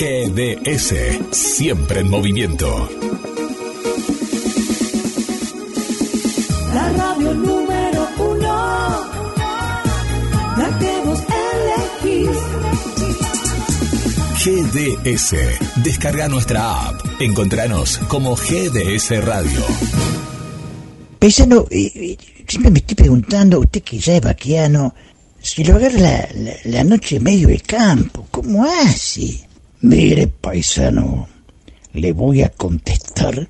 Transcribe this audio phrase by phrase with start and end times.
[0.00, 0.94] GDS,
[1.32, 2.88] siempre en movimiento.
[6.72, 9.10] La radio número uno,
[10.56, 11.20] la que vos
[12.04, 12.38] elegís.
[14.38, 15.34] GDS,
[15.82, 17.00] descarga nuestra app.
[17.18, 19.64] Encontranos como GDS Radio.
[21.20, 21.26] Eh,
[21.72, 24.94] eh, siempre me estoy preguntando, usted que ya es vaquiano,
[25.40, 29.47] si lo agarra la, la, la noche en medio del campo, ¿cómo hace?
[29.80, 31.28] Mire, paisano,
[31.92, 33.48] le voy a contestar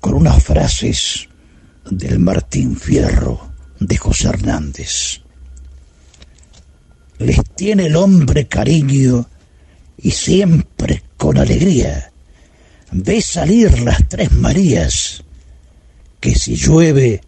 [0.00, 1.28] con unas frases
[1.90, 5.20] del Martín Fierro de José Hernández.
[7.18, 9.28] Les tiene el hombre cariño
[9.98, 12.10] y siempre con alegría
[12.90, 15.24] ve salir las tres Marías,
[16.20, 17.20] que si llueve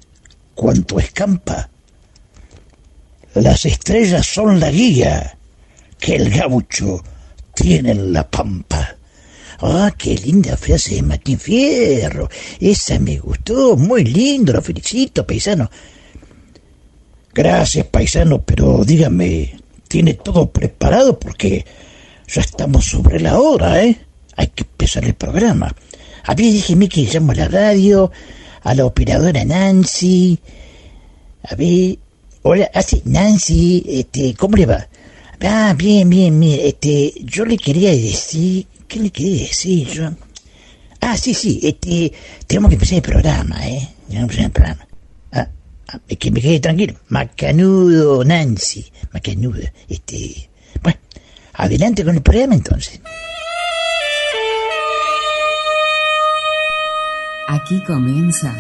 [0.55, 1.69] cuanto escampa,
[3.35, 5.37] las estrellas son la guía
[5.99, 7.03] que el gaucho
[7.57, 8.97] tiene en la pampa.
[9.61, 12.29] Ah, qué linda frase de Martín Fierro.
[12.61, 15.71] Esa me gustó, muy lindo, lo felicito, paisano.
[17.35, 21.19] Gracias, paisano, pero dígame, ¿tiene todo preparado?
[21.19, 21.65] Porque
[22.29, 23.99] ya estamos sobre la hora, ¿eh?
[24.37, 25.75] Hay que empezar el programa.
[26.25, 28.13] A ver, déjeme que llamo a la radio,
[28.63, 30.39] a la operadora Nancy.
[31.43, 31.99] A ver,
[32.43, 34.87] hola, así, Nancy, este, ¿cómo le va?
[35.43, 36.61] Ah, bien, bien, bien.
[36.63, 40.11] Este, yo le quería decir, ¿qué le quería decir yo?
[41.01, 42.13] Ah, sí, sí, este,
[42.47, 43.89] tenemos que empezar el programa, ¿eh?
[44.09, 44.87] Tenemos que empezar el programa.
[45.33, 45.49] Ah,
[45.89, 46.95] ah, que me quede tranquilo.
[47.09, 50.49] Macanudo, Nancy, macanudo, este,
[50.83, 50.99] bueno,
[51.55, 53.01] adelante con el programa entonces.
[57.49, 58.53] Aquí comienza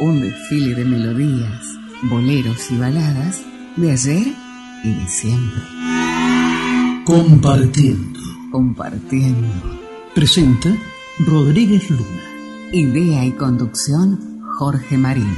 [0.00, 1.62] un desfile de melodías,
[2.02, 3.38] boleros y baladas
[3.76, 4.49] de ayer
[4.84, 5.62] y de siempre.
[7.04, 8.20] Compartiendo.
[8.50, 9.48] Compartiendo.
[10.14, 10.76] Presenta
[11.18, 12.22] Rodríguez Luna.
[12.72, 15.34] Idea y conducción Jorge Marín.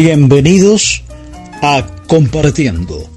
[0.00, 1.02] Bienvenidos
[1.60, 3.10] a Compartiendo,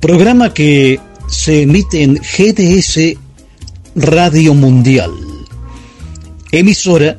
[0.00, 1.00] programa que
[1.30, 3.16] se emite en GDS
[3.94, 5.12] Radio Mundial,
[6.52, 7.16] emisora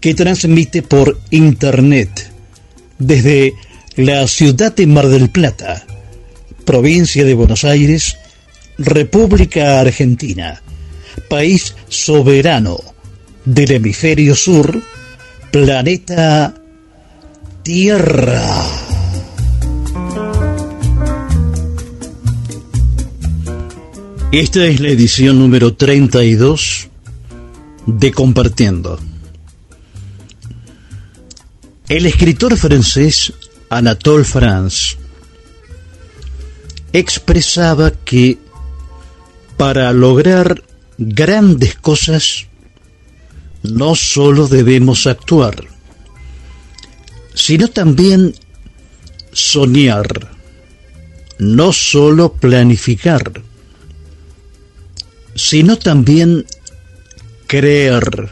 [0.00, 2.32] que transmite por Internet
[2.98, 3.54] desde
[3.94, 5.86] la ciudad de Mar del Plata,
[6.64, 8.16] provincia de Buenos Aires,
[8.76, 10.60] República Argentina,
[11.30, 12.80] país soberano
[13.44, 14.82] del hemisferio sur,
[15.52, 16.57] planeta
[17.68, 18.42] Tierra.
[24.32, 26.88] Esta es la edición número 32
[27.84, 28.98] de Compartiendo.
[31.90, 33.34] El escritor francés
[33.68, 34.96] Anatole France
[36.94, 38.38] expresaba que
[39.58, 40.64] para lograr
[40.96, 42.46] grandes cosas
[43.62, 45.68] no solo debemos actuar,
[47.38, 48.34] sino también
[49.32, 50.28] soñar,
[51.38, 53.42] no solo planificar,
[55.36, 56.44] sino también
[57.46, 58.30] creer.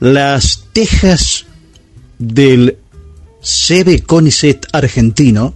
[0.00, 1.44] Las tejas
[2.18, 2.78] del
[3.42, 5.54] CB CONICET argentino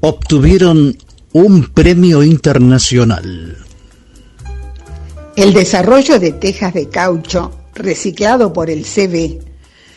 [0.00, 0.96] obtuvieron
[1.32, 3.58] un premio internacional.
[5.34, 9.53] El desarrollo de tejas de caucho reciclado por el CB,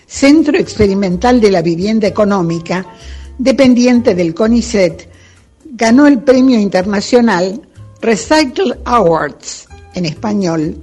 [0.07, 2.85] Centro Experimental de la Vivienda Económica,
[3.37, 5.09] dependiente del CONICET,
[5.71, 7.61] ganó el premio internacional
[8.01, 10.81] Recycle Awards, en español,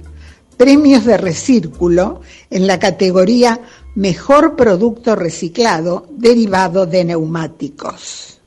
[0.57, 3.59] premios de recírculo en la categoría
[3.95, 8.39] Mejor Producto Reciclado derivado de neumáticos.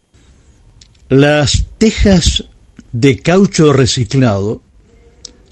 [1.08, 2.44] Las tejas
[2.92, 4.62] de caucho reciclado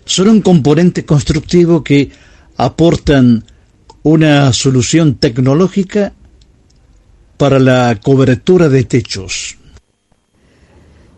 [0.05, 2.11] son un componente constructivo que
[2.57, 3.45] aportan
[4.07, 6.13] una solución tecnológica
[7.37, 9.57] para la cobertura de techos.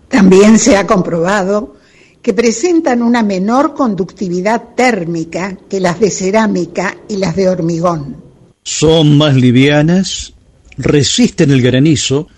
[0.08, 1.76] También se ha comprobado
[2.22, 8.16] que presentan una menor conductividad térmica que las de cerámica y las de hormigón.
[8.62, 10.32] Son más livianas,
[10.78, 12.28] resisten el granizo,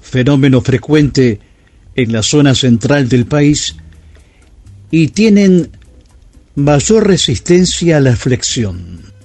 [0.00, 1.40] fenómeno frecuente
[1.96, 3.74] en la zona central del país,
[4.88, 5.68] y tienen
[6.54, 9.15] mayor resistencia a la flexión.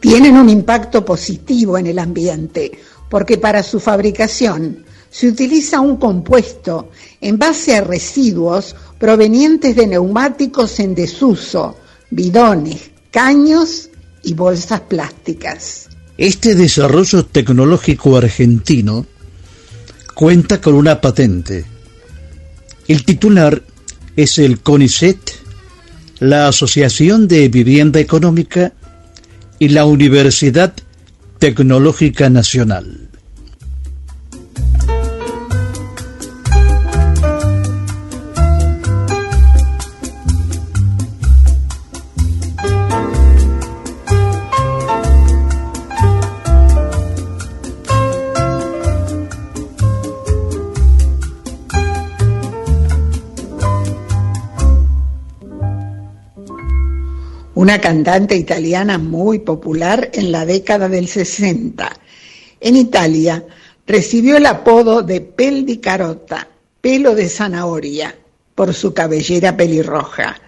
[0.00, 2.78] Tienen un impacto positivo en el ambiente,
[3.08, 6.90] porque para su fabricación se utiliza un compuesto
[7.20, 11.76] en base a residuos provenientes de neumáticos en desuso,
[12.10, 13.88] bidones, caños
[14.22, 15.88] y bolsas plásticas.
[16.16, 19.06] Este desarrollo tecnológico argentino
[20.14, 21.64] cuenta con una patente.
[22.88, 23.62] El titular
[24.16, 25.18] es el CONICET,
[26.18, 28.72] la Asociación de Vivienda Económica
[29.58, 30.72] y la Universidad
[31.38, 33.08] Tecnológica Nacional.
[57.58, 61.90] Una cantante italiana muy popular en la década del 60.
[62.60, 63.44] En Italia
[63.84, 66.46] recibió el apodo de pel di carota,
[66.80, 68.14] pelo de zanahoria,
[68.54, 70.40] por su cabellera pelirroja.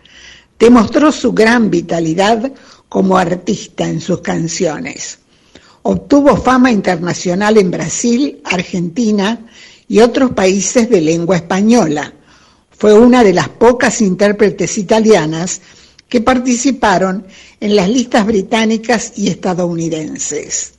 [0.56, 2.52] Demostró su gran vitalidad
[2.88, 5.18] como artista en sus canciones.
[5.82, 9.48] Obtuvo fama internacional en Brasil, Argentina
[9.88, 12.12] y otros países de lengua española.
[12.70, 15.60] Fue una de las pocas intérpretes italianas
[16.10, 17.24] que participaron
[17.60, 20.72] en las listas británicas y estadounidenses.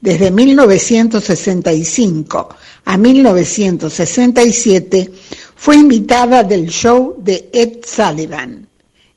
[0.00, 2.48] Desde 1965
[2.84, 5.10] a 1967
[5.56, 8.66] fue invitada del show de Ed Sullivan.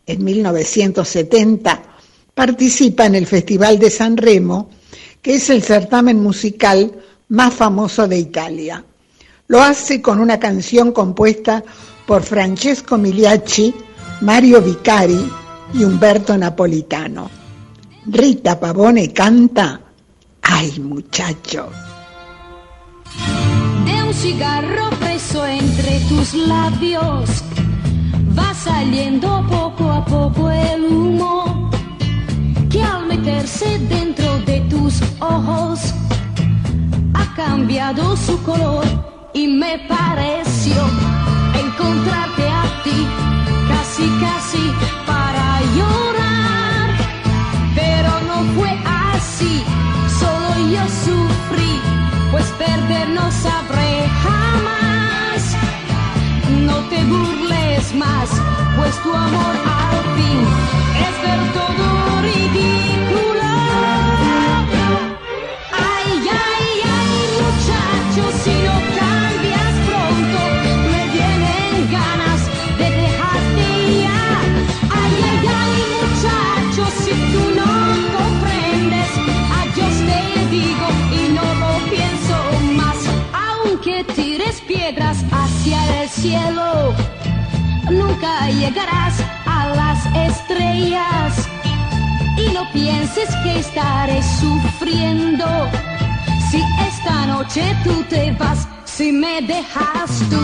[0.05, 1.83] En 1970
[2.33, 4.69] participa en el Festival de San Remo,
[5.21, 6.91] que es el certamen musical
[7.29, 8.83] más famoso de Italia.
[9.47, 11.63] Lo hace con una canción compuesta
[12.05, 13.73] por Francesco Migliacci,
[14.21, 15.31] Mario Vicari
[15.73, 17.29] y Umberto Napolitano.
[18.05, 19.81] Rita Pavone canta
[20.43, 21.69] Ay muchacho.
[23.85, 27.43] De un cigarro preso entre tus labios
[28.37, 31.71] va saliendo poco a poco el humo
[32.69, 35.79] que al meterse dentro de tus ojos
[37.15, 38.85] ha cambiado su color
[39.33, 40.75] y me pareció
[41.55, 43.30] encontrarte a ti
[44.01, 44.73] casi casi
[45.05, 46.89] para llorar,
[47.75, 48.71] pero no fue
[49.13, 49.63] así,
[50.19, 51.79] solo yo sufrí,
[52.31, 55.55] pues perder no sabré jamás.
[56.65, 58.29] No te burles más,
[58.77, 60.39] pues tu amor al fin
[61.05, 61.90] es del todo
[87.89, 91.47] nunca llegarás a las estrellas.
[92.37, 95.45] Y no pienses que estaré sufriendo.
[96.49, 100.41] Si esta noche tú te vas, si me dejas tú,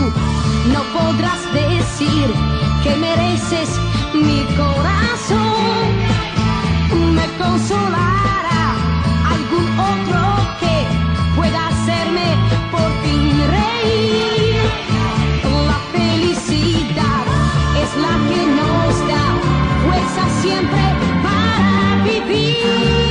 [0.72, 2.28] no podrás decir
[2.82, 3.68] que mereces
[4.14, 5.88] mi corazón.
[7.14, 8.37] Me consolará
[17.88, 19.24] es la que nos da
[19.84, 20.80] fuerza siempre
[21.22, 23.07] para vivir.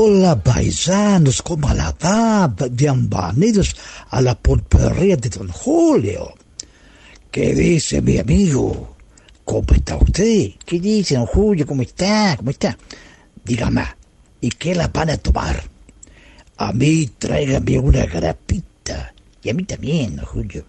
[0.00, 2.46] Hola paisanos, ¿cómo la va?
[2.70, 3.74] Bienvenidos
[4.10, 6.34] a la pulpería de Don Julio.
[7.32, 8.94] ¿Qué dice mi amigo?
[9.44, 10.52] ¿Cómo está usted?
[10.64, 11.66] ¿Qué dice Don Julio?
[11.66, 12.36] ¿Cómo está?
[12.36, 12.78] ¿Cómo está?
[13.44, 13.86] Dígame,
[14.40, 15.64] ¿y qué la van a tomar?
[16.58, 19.12] A mí tráigame una grapita.
[19.42, 20.64] Y a mí también, Don Julio.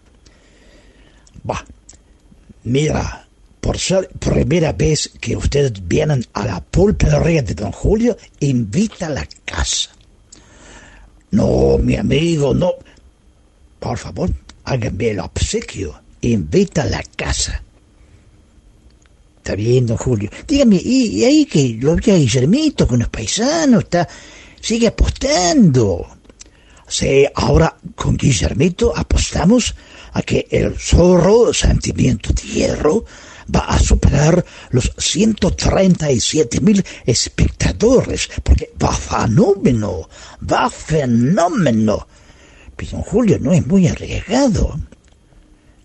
[1.47, 1.63] Va,
[2.63, 3.28] mira,
[3.59, 9.09] por ser primera vez que ustedes vienen a la pulpería de Don Julio, invita a
[9.09, 9.89] la casa.
[11.31, 12.71] No, mi amigo, no.
[13.79, 14.31] por favor,
[14.63, 16.01] háganme el obsequio.
[16.21, 17.61] Invita a la casa.
[19.37, 20.29] Está bien, don Julio.
[20.47, 23.83] Dígame, ¿y, y ahí que lo vi a Guillermito con los paisanos?
[23.83, 24.07] Está,
[24.59, 26.07] sigue apostando.
[26.87, 29.75] Sí, ahora con Guillermito apostamos
[30.13, 33.05] a que el zorro Sentimiento de Hierro
[33.53, 40.09] va a superar los 137 mil espectadores, porque va fenómeno,
[40.41, 42.07] va fenómeno.
[42.75, 44.79] Pero Julio no es muy arriesgado.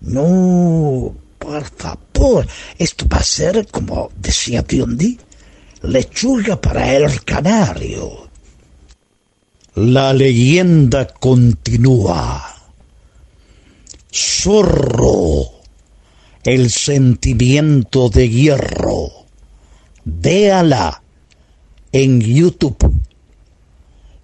[0.01, 2.47] No, por favor,
[2.79, 5.19] esto va a ser, como decía Biondi,
[5.83, 8.29] lechuga para el canario.
[9.75, 12.55] La leyenda continúa.
[14.13, 15.54] Zorro,
[16.45, 19.11] el sentimiento de hierro.
[20.05, 21.03] Véala
[21.91, 22.77] en YouTube.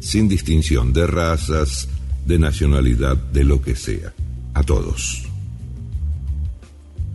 [0.00, 1.88] sin distinción de razas,
[2.26, 4.14] de nacionalidad, de lo que sea,
[4.58, 5.24] a todos.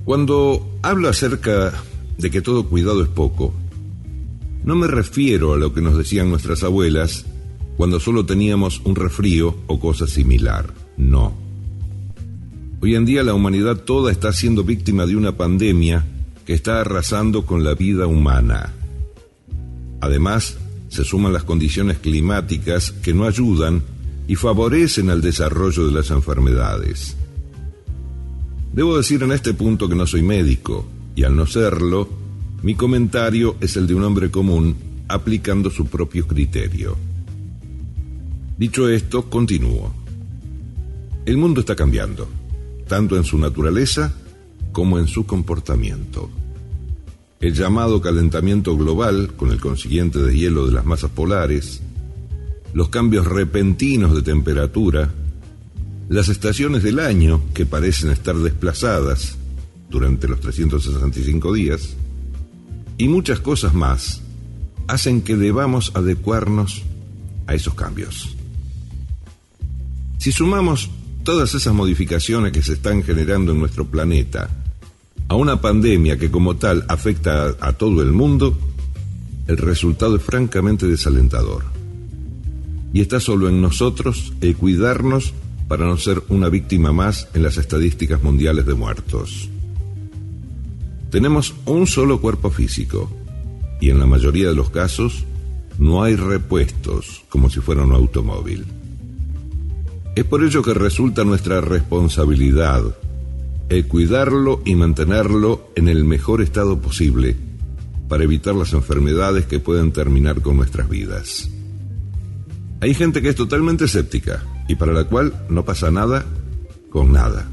[0.05, 1.73] Cuando hablo acerca
[2.17, 3.53] de que todo cuidado es poco,
[4.63, 7.25] no me refiero a lo que nos decían nuestras abuelas
[7.77, 11.33] cuando solo teníamos un resfrío o cosa similar, no.
[12.81, 16.05] Hoy en día la humanidad toda está siendo víctima de una pandemia
[16.45, 18.73] que está arrasando con la vida humana.
[20.01, 20.57] Además,
[20.89, 23.81] se suman las condiciones climáticas que no ayudan
[24.27, 27.15] y favorecen al desarrollo de las enfermedades.
[28.73, 32.09] Debo decir en este punto que no soy médico, y al no serlo,
[32.63, 34.75] mi comentario es el de un hombre común
[35.07, 36.97] aplicando su propio criterio.
[38.57, 39.93] Dicho esto, continúo.
[41.25, 42.27] El mundo está cambiando,
[42.87, 44.11] tanto en su naturaleza
[44.71, 46.31] como en su comportamiento.
[47.39, 51.81] El llamado calentamiento global, con el consiguiente deshielo de las masas polares,
[52.73, 55.13] los cambios repentinos de temperatura,
[56.13, 59.35] las estaciones del año que parecen estar desplazadas
[59.89, 61.95] durante los 365 días,
[62.99, 64.21] y muchas cosas más,
[64.85, 66.83] hacen que debamos adecuarnos
[67.47, 68.35] a esos cambios.
[70.19, 70.91] Si sumamos
[71.23, 74.51] todas esas modificaciones que se están generando en nuestro planeta
[75.29, 78.55] a una pandemia que como tal afecta a, todo el mundo,
[79.47, 81.63] el resultado es francamente desalentador.
[82.93, 85.33] Y está solo en nosotros el cuidarnos
[85.73, 89.49] para no ser una víctima más en las estadísticas mundiales de muertos.
[91.09, 93.11] Tenemos un solo cuerpo físico
[93.81, 95.25] y en la mayoría de los casos
[95.79, 98.65] no hay repuestos como si fuera un automóvil.
[100.15, 102.95] Es por ello que resulta nuestra responsabilidad
[103.69, 107.35] el cuidarlo y mantenerlo en el mejor estado posible
[108.07, 111.49] para evitar las enfermedades que pueden terminar con nuestras vidas.
[112.79, 116.25] Hay gente que es totalmente escéptica y para la cual no pasa nada
[116.89, 117.49] con nada.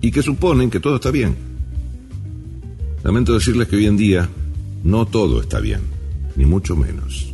[0.00, 1.36] Y que suponen que todo está bien.
[3.02, 4.28] Lamento decirles que hoy en día
[4.82, 5.80] no todo está bien,
[6.34, 7.32] ni mucho menos.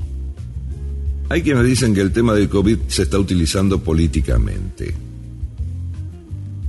[1.29, 4.95] Hay quienes dicen que el tema del COVID se está utilizando políticamente.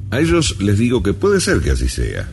[0.09, 2.31] A ellos les digo que puede ser que así sea.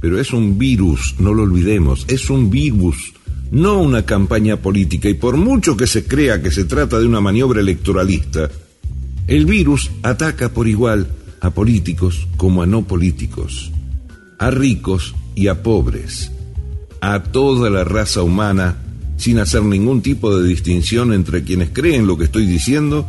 [0.00, 3.13] Pero es un virus, no lo olvidemos, es un virus,
[3.50, 5.08] no una campaña política.
[5.08, 8.50] Y por mucho que se crea que se trata de una maniobra electoralista,
[9.26, 11.08] el virus ataca por igual
[11.40, 13.70] a políticos como a no políticos,
[14.38, 16.30] a ricos y a pobres,
[17.00, 18.76] a toda la raza humana,
[19.16, 23.06] sin hacer ningún tipo de distinción entre quienes creen lo que estoy diciendo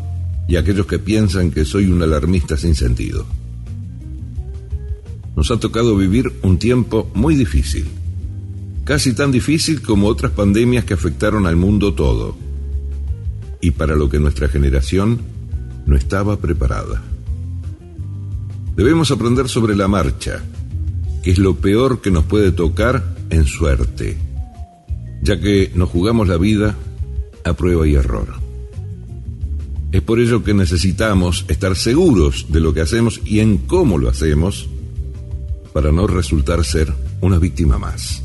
[0.48, 3.26] y aquellos que piensan que soy un alarmista sin sentido.
[5.36, 7.86] Nos ha tocado vivir un tiempo muy difícil,
[8.86, 12.38] casi tan difícil como otras pandemias que afectaron al mundo todo,
[13.60, 15.20] y para lo que nuestra generación
[15.88, 17.04] no estaba preparada.
[18.76, 20.44] Debemos aprender sobre la marcha,
[21.24, 24.18] que es lo peor que nos puede tocar en suerte,
[25.24, 26.76] ya que nos jugamos la vida
[27.44, 28.36] a prueba y error.
[29.92, 34.10] Es por ello que necesitamos estar seguros de lo que hacemos y en cómo lo
[34.10, 34.70] hacemos
[35.74, 38.25] para no resultar ser una víctima más.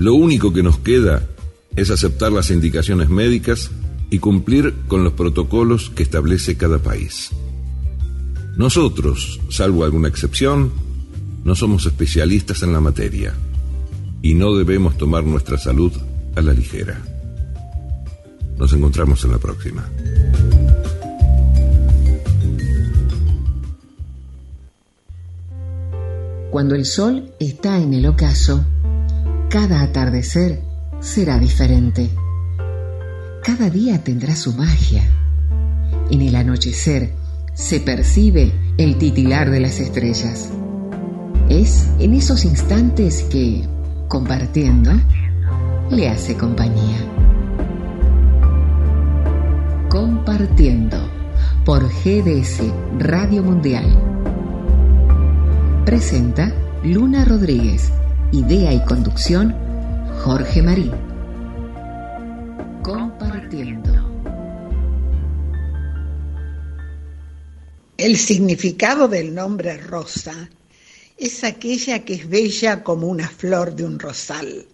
[0.00, 1.28] Lo único que nos queda
[1.76, 3.70] es aceptar las indicaciones médicas
[4.08, 7.28] y cumplir con los protocolos que establece cada país.
[8.56, 10.72] Nosotros, salvo alguna excepción,
[11.44, 13.34] no somos especialistas en la materia
[14.22, 15.92] y no debemos tomar nuestra salud
[16.34, 16.98] a la ligera.
[18.56, 19.86] Nos encontramos en la próxima.
[26.50, 28.64] Cuando el sol está en el ocaso,
[29.50, 30.62] cada atardecer
[31.00, 32.08] será diferente.
[33.42, 35.02] Cada día tendrá su magia.
[36.08, 37.14] En el anochecer
[37.52, 40.50] se percibe el titilar de las estrellas.
[41.48, 43.64] Es en esos instantes que,
[44.06, 44.92] compartiendo,
[45.90, 46.98] le hace compañía.
[49.88, 50.96] Compartiendo
[51.64, 52.62] por GDS
[53.00, 53.84] Radio Mundial.
[55.84, 56.54] Presenta
[56.84, 57.90] Luna Rodríguez.
[58.32, 59.56] Idea y conducción
[60.22, 60.92] Jorge Marín.
[62.80, 63.90] Compartiendo.
[67.96, 70.48] El significado del nombre rosa
[71.18, 74.64] es aquella que es bella como una flor de un rosal.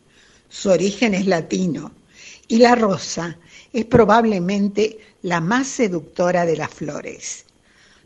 [0.50, 1.92] Su origen es latino
[2.48, 3.38] y la rosa
[3.72, 7.46] es probablemente la más seductora de las flores.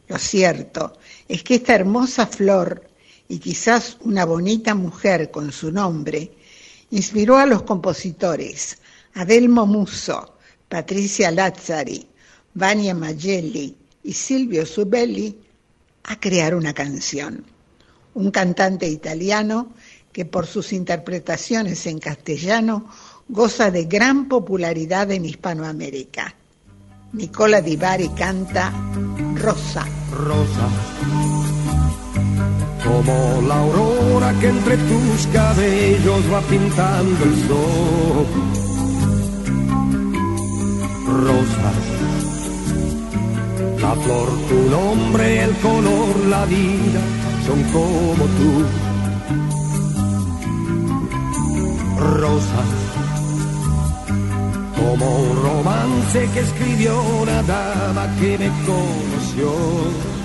[0.06, 0.92] Lo cierto
[1.28, 2.89] es que esta hermosa flor
[3.30, 6.32] y quizás una bonita mujer con su nombre
[6.90, 8.78] inspiró a los compositores
[9.14, 10.36] Adelmo Musso,
[10.68, 12.08] Patricia Lazzari,
[12.54, 15.38] Vania Magelli y Silvio Subelli
[16.04, 17.44] a crear una canción.
[18.14, 19.74] Un cantante italiano
[20.12, 22.90] que por sus interpretaciones en castellano
[23.28, 26.34] goza de gran popularidad en Hispanoamérica.
[27.12, 28.72] Nicola Di Bari canta
[29.36, 29.86] Rosa.
[30.10, 31.29] Rosa,
[32.84, 38.26] como la aurora que entre tus cabellos va pintando el sol.
[41.26, 41.70] Rosa,
[43.80, 47.00] la flor, tu nombre, el color, la vida
[47.46, 48.52] son como tú.
[52.20, 52.62] Rosa,
[54.76, 60.19] como un romance que escribió una dama que me conoció.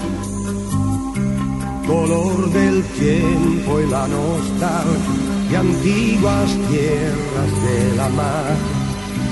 [1.87, 8.55] Color del tiempo y la nostalgia de antiguas tierras de la mar,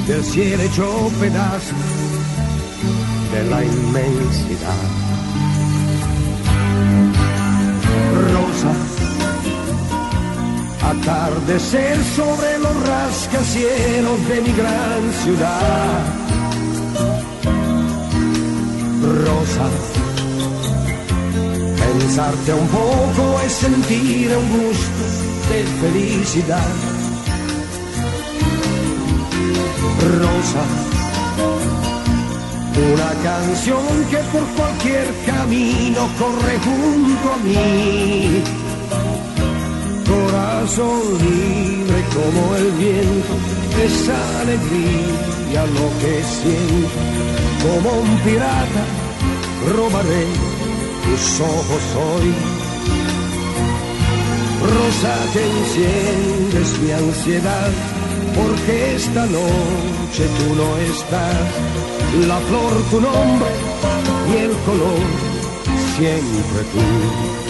[0.08, 1.76] del cielo hecho pedazo
[3.34, 4.84] de la inmensidad.
[8.34, 8.74] Rosa,
[10.92, 16.04] atardecer sobre los rascacielos de mi gran ciudad.
[19.26, 19.68] Rosa,
[22.04, 25.04] pensarte un poco es sentir un gusto
[25.50, 26.72] de felicidad.
[30.20, 30.64] Rosa,
[32.92, 38.44] una canción que por cualquier camino corre junto a mí.
[40.06, 43.34] Corazón libre como el viento,
[43.82, 47.00] esa alegría lo que siento.
[47.64, 48.84] Como un pirata,
[49.74, 50.63] robaré
[51.04, 52.34] tus ojos hoy.
[54.62, 57.72] Rosa que enciendes mi ansiedad,
[58.36, 62.28] porque esta noche tú no estás.
[62.28, 63.52] La flor tu nombre
[64.32, 65.00] y el color
[65.98, 67.43] siempre tú.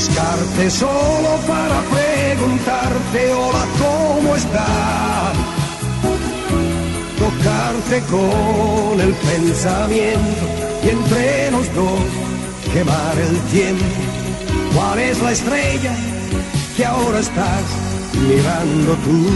[0.00, 5.36] Buscarte solo para preguntarte hola cómo estás,
[7.18, 10.44] tocarte con el pensamiento
[10.84, 12.00] y entre los dos
[12.72, 13.84] quemar el tiempo.
[14.74, 15.94] ¿Cuál es la estrella
[16.76, 17.64] que ahora estás
[18.26, 19.28] mirando tú?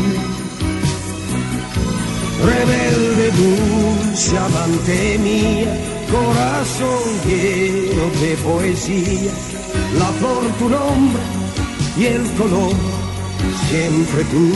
[2.43, 5.77] Rebelde, dulce amante mía,
[6.11, 9.33] corazón lleno de poesía,
[9.99, 11.23] la flor tu nombre
[11.97, 12.75] y el color
[13.69, 14.53] siempre tú.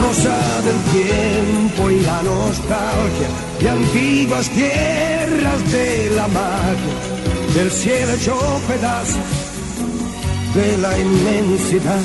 [0.00, 3.28] Rosa del tiempo y la nostalgia
[3.60, 6.94] de antiguas tierras de la magia,
[7.54, 8.36] del cielo hecho
[8.68, 9.18] pedazo
[10.54, 12.00] de la inmensidad.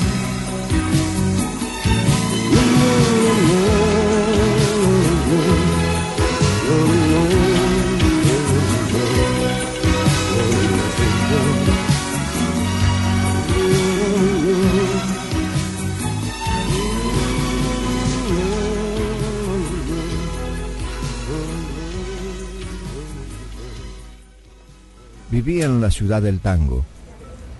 [25.42, 26.84] Vivía en la ciudad del tango,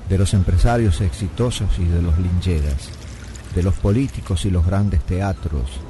[0.06, 2.90] de los empresarios exitosos y de los lincheras,
[3.54, 5.80] de los políticos y los grandes teatros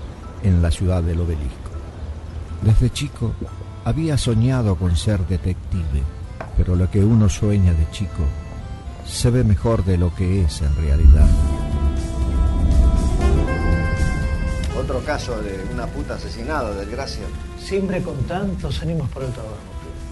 [0.45, 1.73] en la ciudad del obelisco.
[2.63, 3.35] Desde chico
[3.85, 6.05] había soñado con ser detective,
[6.57, 8.23] pero lo que uno sueña de chico
[9.05, 11.29] se ve mejor de lo que es en realidad.
[14.81, 17.25] Otro caso de una puta asesinada, desgracia.
[17.59, 19.70] Siempre con tantos ánimos por el trabajo.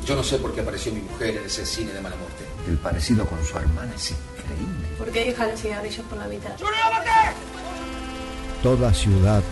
[0.09, 2.43] Yo no sé por qué apareció mi mujer en ese cine de mala muerte.
[2.67, 4.89] El parecido con su hermana es increíble.
[4.97, 6.53] ¿Por qué deja los cigarrillos por la mitad?
[8.63, 9.43] Toda ciudad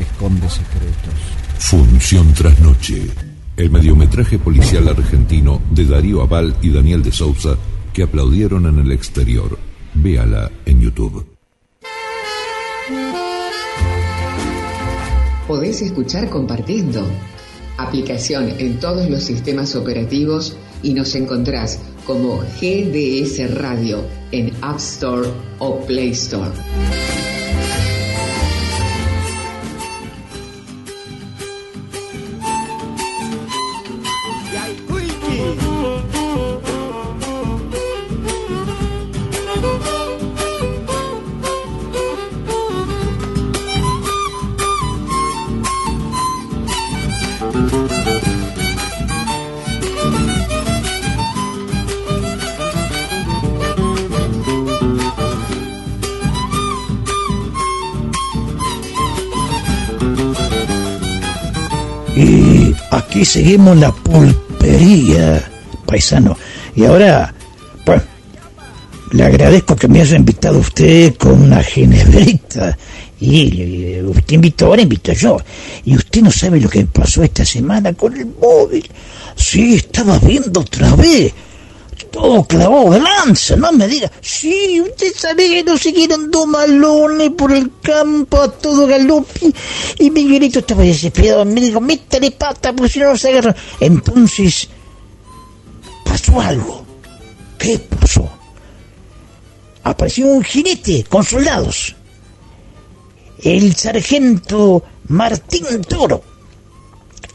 [0.00, 1.14] esconde secretos.
[1.58, 3.06] Función tras noche.
[3.54, 7.58] El mediometraje policial argentino de Darío Aval y Daniel de Sousa
[7.92, 9.58] que aplaudieron en el exterior.
[9.92, 11.26] Véala en YouTube.
[15.46, 17.06] Podés escuchar compartiendo.
[17.78, 25.28] Aplicación en todos los sistemas operativos y nos encontrás como GDS Radio en App Store
[25.58, 26.52] o Play Store.
[62.14, 65.42] Y aquí seguimos la pulpería,
[65.86, 66.36] paisano.
[66.74, 67.34] Y ahora,
[67.84, 68.02] pues,
[69.12, 72.76] le agradezco que me haya invitado usted con una ginebrita.
[73.24, 75.36] Y usted invitó, ahora invito yo.
[75.84, 78.90] Y usted no sabe lo que pasó esta semana con el móvil.
[79.36, 81.32] Sí, estaba viendo otra vez.
[82.10, 84.10] Todo clavado de lanza, no me diga.
[84.20, 89.52] Sí, usted sabe que nos siguieron dos malones por el campo a todo galope.
[90.00, 91.44] Y Miguelito estaba desesperado.
[91.44, 93.54] Me dijo, métale pata, porque si no nos agarran.
[93.78, 94.68] Entonces,
[96.04, 96.84] pasó algo.
[97.56, 98.28] ¿Qué pasó?
[99.84, 101.94] Apareció un jinete con soldados.
[103.42, 106.22] El sargento Martín Toro.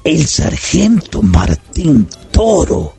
[0.03, 2.93] El sargento Martín Toro.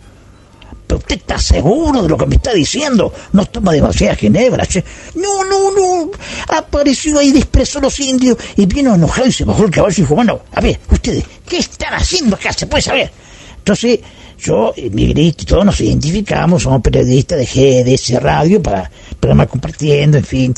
[0.87, 3.12] Pero usted está seguro de lo que me está diciendo.
[3.33, 4.66] No toma demasiada ginebra.
[5.14, 6.11] No, no, no.
[6.49, 10.14] Apareció ahí, dispresó los indios y vino enojado y se bajó el caballo y dijo,
[10.14, 12.53] bueno, a ver, ustedes, ¿qué están haciendo acá?
[12.53, 13.11] Se puede saber.
[13.57, 14.01] Entonces,
[14.38, 20.18] yo, eh, Miguelito y todos nos identificamos, somos periodistas de GDS Radio para programa compartiendo,
[20.18, 20.55] en fin.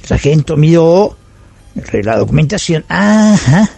[0.00, 1.16] El sargento miró
[2.02, 2.84] la documentación.
[2.88, 3.70] Ajá.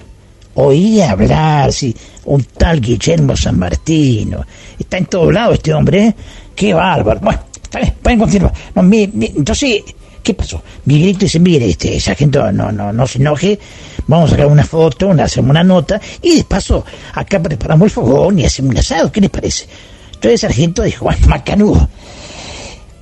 [0.54, 4.44] Oí hablar, sí, un tal Guillermo San Martino.
[4.78, 6.14] Está en todo lado este hombre, ¿eh?
[6.54, 7.20] Qué bárbaro.
[7.20, 8.52] Bueno, está bien, pueden continuar.
[8.76, 9.82] Mi- mi- entonces,
[10.22, 10.62] ¿qué pasó?
[10.86, 13.58] Miguelito dice, mire, este sargento, no, no, no se enoje,
[14.06, 17.90] vamos a sacar una foto, una, hacemos una nota, y de paso, acá preparamos el
[17.90, 19.66] fogón y hacemos un asado, ¿qué les parece?
[20.06, 21.86] Entonces el sargento dijo, bueno, macanudo,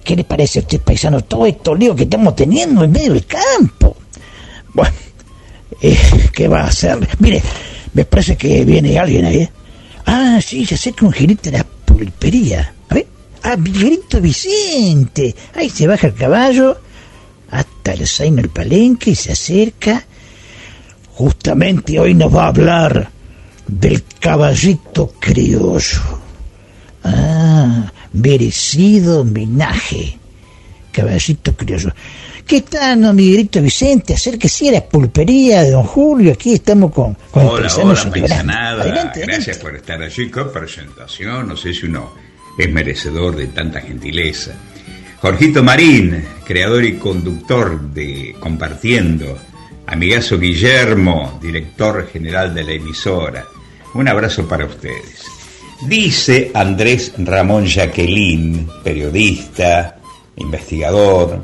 [0.02, 3.26] ¿qué les parece a usted, paisano, todo esto lío que estamos teniendo en medio del
[3.26, 3.96] campo?
[4.74, 4.94] Bueno,
[5.80, 5.98] eh,
[6.32, 6.98] ¿qué va a hacer?
[7.20, 7.42] Mire,
[7.94, 9.48] me parece que viene alguien ahí.
[10.04, 12.74] Ah, sí, se acerca un gerente de la pulpería.
[12.88, 13.06] A ver,
[13.44, 15.34] ah, Miguelito Vicente.
[15.54, 16.78] Ahí se baja el caballo
[17.50, 20.04] hasta el zaino del palenque y se acerca.
[21.14, 23.10] Justamente hoy nos va a hablar
[23.66, 26.00] del caballito criollo.
[27.04, 30.18] Ah, merecido homenaje.
[30.90, 31.92] Caballito criollo.
[32.46, 34.14] ¿Qué tal, don Miguelito Vicente?
[34.14, 36.34] Acérquese a la pulpería de don Julio.
[36.34, 38.82] Aquí estamos con, con el Hola, paisano hola, paisanada.
[38.82, 40.30] Adelante, Gracias por estar allí.
[40.30, 41.48] Qué presentación.
[41.48, 42.12] No sé si uno
[42.58, 44.52] es merecedor de tanta gentileza.
[45.22, 49.38] Jorgito Marín, creador y conductor de Compartiendo.
[49.86, 53.46] Amigazo Guillermo, director general de la emisora.
[53.94, 55.24] Un abrazo para ustedes.
[55.86, 59.98] Dice Andrés Ramón Jacqueline, periodista,
[60.36, 61.42] investigador,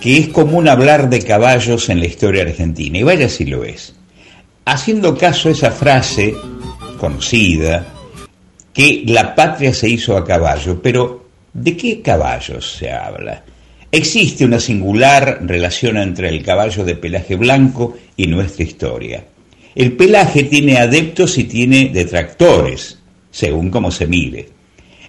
[0.00, 2.98] que es común hablar de caballos en la historia argentina.
[2.98, 3.94] Y vaya si lo es.
[4.64, 6.34] Haciendo caso a esa frase
[6.98, 7.86] conocida,
[8.72, 13.42] que la patria se hizo a caballo, pero ¿de qué caballos se habla?
[13.90, 19.24] Existe una singular relación entre el caballo de pelaje blanco y nuestra historia.
[19.74, 22.98] El pelaje tiene adeptos y tiene detractores,
[23.30, 24.48] según como se mire.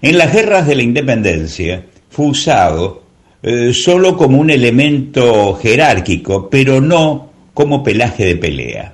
[0.01, 3.08] En las guerras de la independencia fue usado
[3.41, 8.93] eh, solo como un elemento jerárquico, pero no como pelaje de pelea.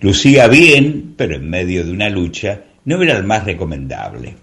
[0.00, 4.34] Lucía bien, pero en medio de una lucha no era el más recomendable.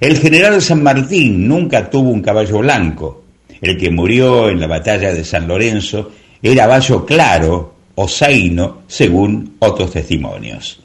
[0.00, 3.24] El general San Martín nunca tuvo un caballo blanco.
[3.60, 9.56] El que murió en la batalla de San Lorenzo era caballo claro o zaino, según
[9.58, 10.80] otros testimonios.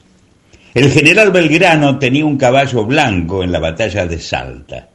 [0.74, 4.89] El general Belgrano tenía un caballo blanco en la batalla de Salta,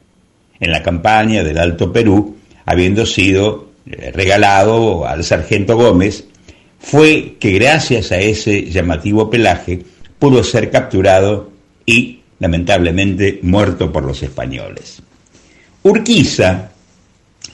[0.59, 6.25] en la campaña del Alto Perú, habiendo sido eh, regalado al sargento Gómez,
[6.79, 9.83] fue que gracias a ese llamativo pelaje
[10.19, 11.51] pudo ser capturado
[11.85, 15.01] y lamentablemente muerto por los españoles.
[15.83, 16.71] Urquiza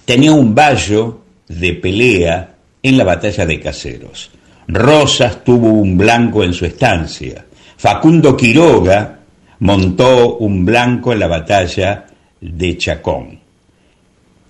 [0.05, 4.31] tenía un vallo de pelea en la batalla de Caseros.
[4.67, 7.45] Rosas tuvo un blanco en su estancia.
[7.77, 9.19] Facundo Quiroga
[9.59, 12.05] montó un blanco en la batalla
[12.41, 13.46] de Chacón.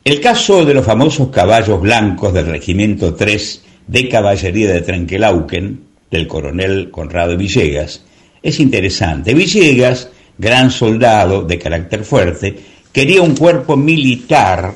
[0.07, 6.29] El caso de los famosos caballos blancos del Regimiento 3 de Caballería de Trenquelauquen, del
[6.29, 8.05] coronel Conrado Villegas,
[8.41, 9.33] es interesante.
[9.33, 12.57] Villegas, gran soldado de carácter fuerte,
[12.93, 14.75] quería un cuerpo militar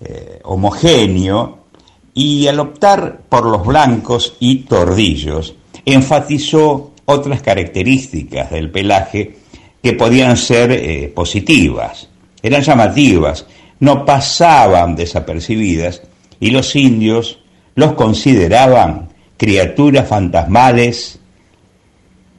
[0.00, 1.66] eh, homogéneo
[2.12, 9.36] y al optar por los blancos y tordillos, enfatizó otras características del pelaje
[9.80, 12.08] que podían ser eh, positivas,
[12.42, 13.46] eran llamativas,
[13.80, 16.02] no pasaban desapercibidas
[16.40, 17.40] y los indios
[17.74, 21.18] los consideraban criaturas fantasmales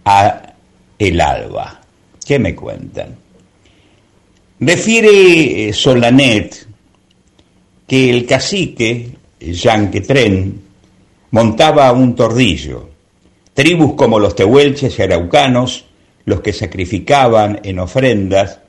[0.05, 0.53] a
[0.97, 1.81] el alba.
[2.25, 3.15] ¿Qué me cuentan?
[4.59, 6.67] Refiere eh, Solanet
[7.87, 10.61] que el cacique, Yanquetren,
[11.31, 12.89] montaba un tordillo.
[13.53, 15.85] Tribus como los tehuelches y araucanos,
[16.25, 18.59] los que sacrificaban en ofrendas,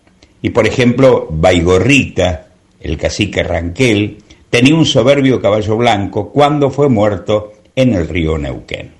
[0.40, 2.47] y por ejemplo, Baigorrita,
[2.80, 4.18] el cacique Ranquel,
[4.50, 8.90] tenía un soberbio caballo blanco cuando fue muerto en el río Neuquén.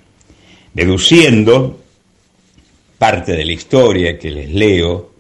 [0.73, 1.81] Deduciendo
[2.99, 5.13] parte de la historia que les leo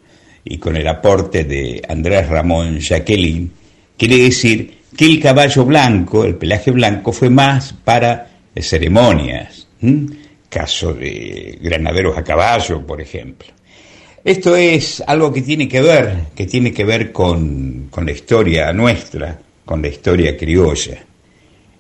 [0.45, 3.51] y con el aporte de Andrés Ramón Jacqueline,
[3.97, 9.69] quiere decir que el caballo blanco, el pelaje blanco, fue más para ceremonias,
[10.49, 13.49] caso de granaderos a caballo, por ejemplo.
[14.29, 18.71] Esto es algo que tiene que ver, que tiene que ver con, con la historia
[18.75, 20.99] nuestra, con la historia criolla.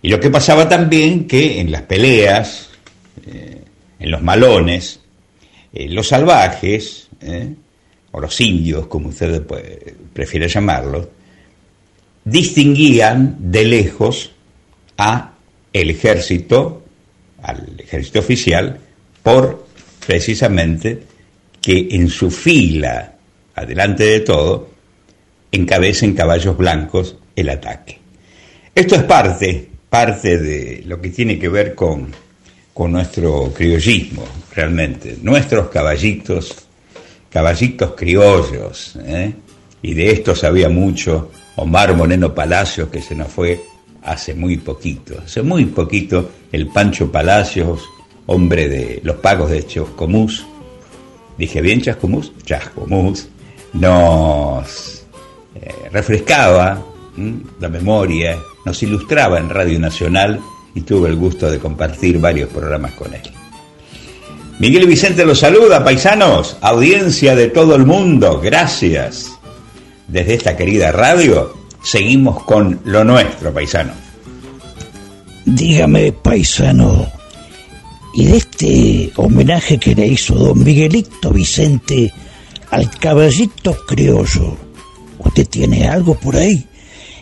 [0.01, 2.71] Y lo que pasaba también que en las peleas,
[3.27, 3.61] eh,
[3.99, 5.01] en los malones,
[5.75, 7.53] eh, los salvajes, eh,
[8.13, 11.07] o los indios, como ustedes puede- prefieren llamarlos,
[12.25, 14.33] distinguían de lejos
[14.97, 15.35] a
[15.71, 16.83] el ejército,
[17.43, 18.81] al ejército oficial,
[19.23, 19.67] por
[20.07, 21.03] precisamente
[21.61, 23.14] que en su fila,
[23.55, 24.71] adelante de todo,
[25.51, 27.99] encabecen caballos blancos el ataque.
[28.75, 32.12] Esto es parte, parte de lo que tiene que ver con,
[32.73, 35.16] con nuestro criollismo, realmente.
[35.23, 36.55] Nuestros caballitos,
[37.29, 39.33] caballitos criollos, ¿eh?
[39.83, 43.61] y de esto sabía mucho Omar Moreno Palacios, que se nos fue
[44.03, 45.21] hace muy poquito.
[45.25, 47.83] Hace muy poquito el Pancho Palacios,
[48.27, 50.47] hombre de los pagos de Chascomús,
[51.38, 53.29] dije bien Chascomús, Chascomús,
[53.72, 55.05] nos
[55.55, 56.83] eh, refrescaba
[57.61, 60.40] la memoria, nos ilustraba en Radio Nacional
[60.74, 63.22] y tuve el gusto de compartir varios programas con él.
[64.59, 69.33] Miguel Vicente los saluda, paisanos, audiencia de todo el mundo, gracias.
[70.09, 73.92] Desde esta querida radio seguimos con lo nuestro, paisano.
[75.44, 77.07] Dígame, paisano,
[78.18, 82.12] y de este homenaje que le hizo don Miguelito Vicente
[82.72, 84.57] al caballito criollo,
[85.20, 86.66] ¿usted tiene algo por ahí?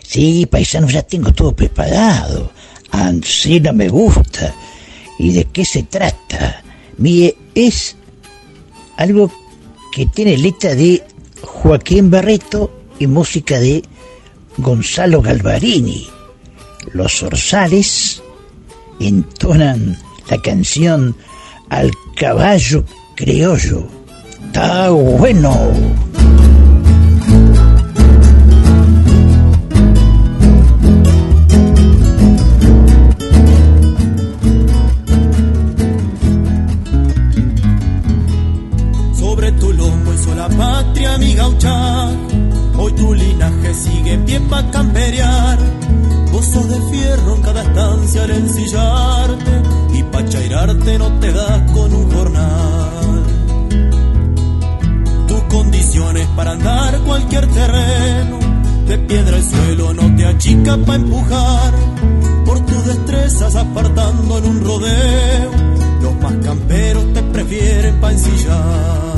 [0.01, 2.51] Sí, paisano, ya tengo todo preparado.
[2.89, 4.55] Ansí no me gusta.
[5.19, 6.63] ¿Y de qué se trata?
[6.97, 7.95] Mire, es
[8.95, 9.31] algo
[9.91, 11.03] que tiene letra de
[11.43, 13.83] Joaquín Barreto y música de
[14.57, 16.07] Gonzalo Galvarini.
[16.91, 18.23] Los orzales
[18.99, 21.15] entonan la canción
[21.69, 22.83] Al caballo
[23.15, 23.87] criollo.
[24.45, 25.51] Está bueno.
[39.13, 42.09] Sobre tu lomo hizo la patria mi gaucha.
[42.77, 45.57] Hoy tu linaje sigue en pie pa' camperear.
[46.31, 49.86] Vos de fierro en cada estancia al ensillarte.
[50.47, 53.23] Chairarte no te das con un jornal.
[55.27, 58.39] Tus condiciones para andar cualquier terreno.
[58.87, 61.73] De piedra el suelo no te achica pa' empujar.
[62.45, 65.51] Por tus destrezas apartando en un rodeo.
[66.01, 69.17] Los más camperos te prefieren pa' ensillar.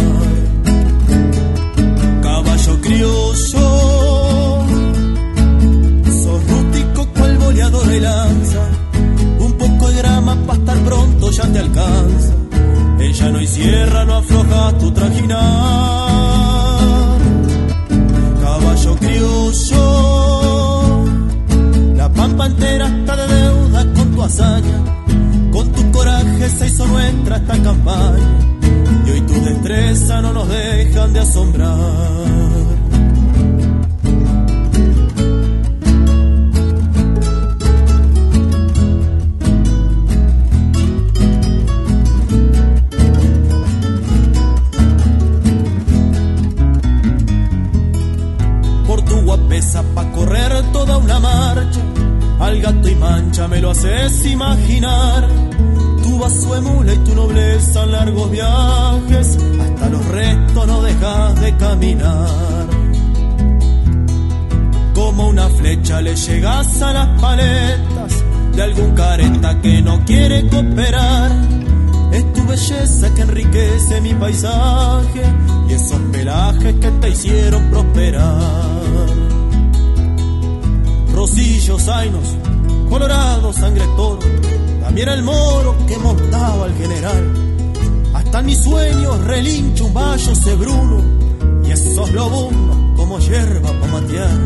[2.23, 3.35] Caballo criollo,
[6.23, 8.68] sos rústico cual boleador de lanza.
[11.51, 12.33] Te alcanza.
[12.99, 15.39] En llano y sierra no aflojas tu trajinar.
[18.41, 19.85] Caballo criollo,
[21.95, 24.83] la pampa entera está de deuda con tu hazaña.
[25.51, 28.39] Con tu coraje se hizo nuestra esta campaña.
[29.05, 32.88] Y hoy tu destreza no nos dejan de asombrar.
[49.59, 51.81] Guapesa pa' correr toda una marcha.
[52.39, 55.27] Al gato y mancha me lo haces imaginar.
[56.03, 59.37] Tu vaso emula y tu nobleza en largos viajes.
[59.61, 62.67] Hasta los restos no dejas de caminar.
[64.93, 68.23] Como una flecha le llegas a las paletas
[68.55, 71.31] de algún careta que no quiere cooperar.
[72.11, 75.23] Es tu belleza que enriquece mi paisaje
[75.69, 79.28] y esos pelajes que te hicieron prosperar.
[81.19, 82.37] Rosillos, zainos,
[82.89, 84.19] colorado, sangre toro,
[84.79, 87.33] también el moro que montaba al general.
[88.13, 91.03] Hasta en mis sueños relincho un vallo cebruno
[91.67, 92.53] y esos lobos
[92.95, 94.39] como hierba pa' matear.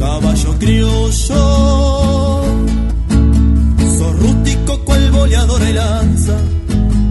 [0.00, 2.46] Caballo criollo, sos
[4.18, 6.36] rústico cual boleador de lanza.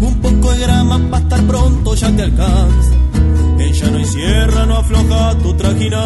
[0.01, 3.02] Un poco de grama pa' estar pronto ya te alcanza.
[3.73, 6.01] En llano y sierra no afloja tu trajinar.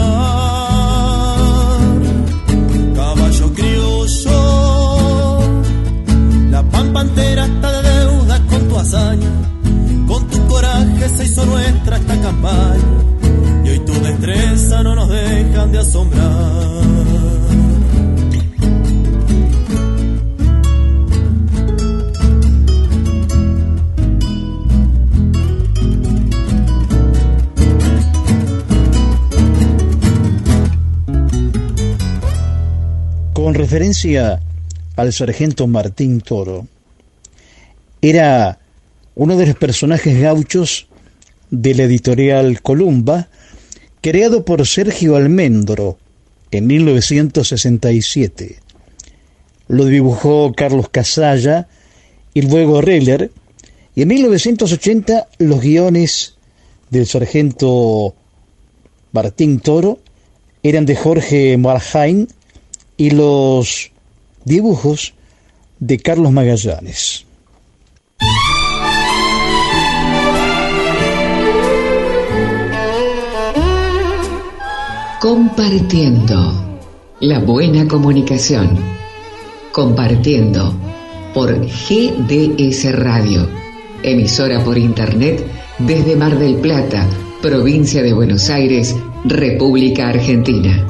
[2.95, 5.39] Caballo criollo,
[6.49, 9.29] la pampa entera está de deuda con tu hazaña.
[10.07, 13.03] Con tu coraje se hizo nuestra esta campaña.
[13.65, 17.36] Y hoy tu destreza no nos dejan de asombrar.
[33.57, 34.41] Referencia
[34.95, 36.67] al sargento Martín Toro,
[38.01, 38.59] era
[39.15, 40.87] uno de los personajes gauchos
[41.49, 43.29] de la editorial Columba,
[44.01, 45.97] creado por Sergio Almendro
[46.51, 48.59] en 1967.
[49.67, 51.67] Lo dibujó Carlos Casalla
[52.33, 53.31] y luego Reller,
[53.95, 56.35] y en 1980 los guiones
[56.91, 58.13] del sargento
[59.11, 59.99] Martín Toro
[60.61, 62.27] eran de Jorge Marjain
[62.97, 63.91] y los
[64.43, 65.13] dibujos
[65.79, 67.25] de Carlos Magallanes.
[75.21, 76.79] Compartiendo
[77.19, 78.77] la buena comunicación.
[79.71, 80.73] Compartiendo
[81.33, 83.47] por GDS Radio,
[84.03, 85.45] emisora por internet
[85.79, 87.07] desde Mar del Plata,
[87.41, 88.95] provincia de Buenos Aires,
[89.25, 90.87] República Argentina.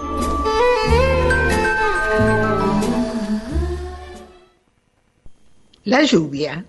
[5.88, 6.66] La lluvia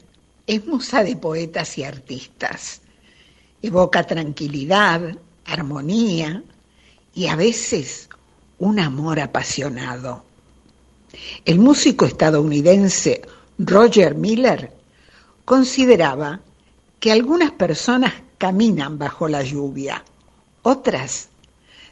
[0.47, 2.83] es musa de poetas y artistas.
[3.61, 6.45] Evoca tranquilidad, armonía
[7.17, 8.09] y a veces
[8.61, 10.23] un amor apasionado.
[11.45, 13.23] El músico estadounidense
[13.59, 14.73] Roger Miller
[15.45, 16.39] consideraba
[17.01, 20.05] que algunas personas caminan bajo la lluvia,
[20.63, 21.29] otras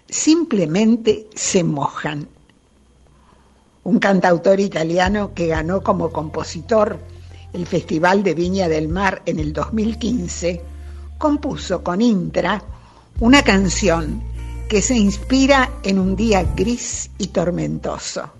[0.08, 2.28] simplemente se mojan.
[3.82, 7.15] Un cantautor italiano que ganó como compositor
[7.56, 10.60] el Festival de Viña del Mar en el 2015,
[11.16, 12.62] compuso con Intra
[13.18, 14.22] una canción
[14.68, 18.30] que se inspira en un día gris y tormentoso.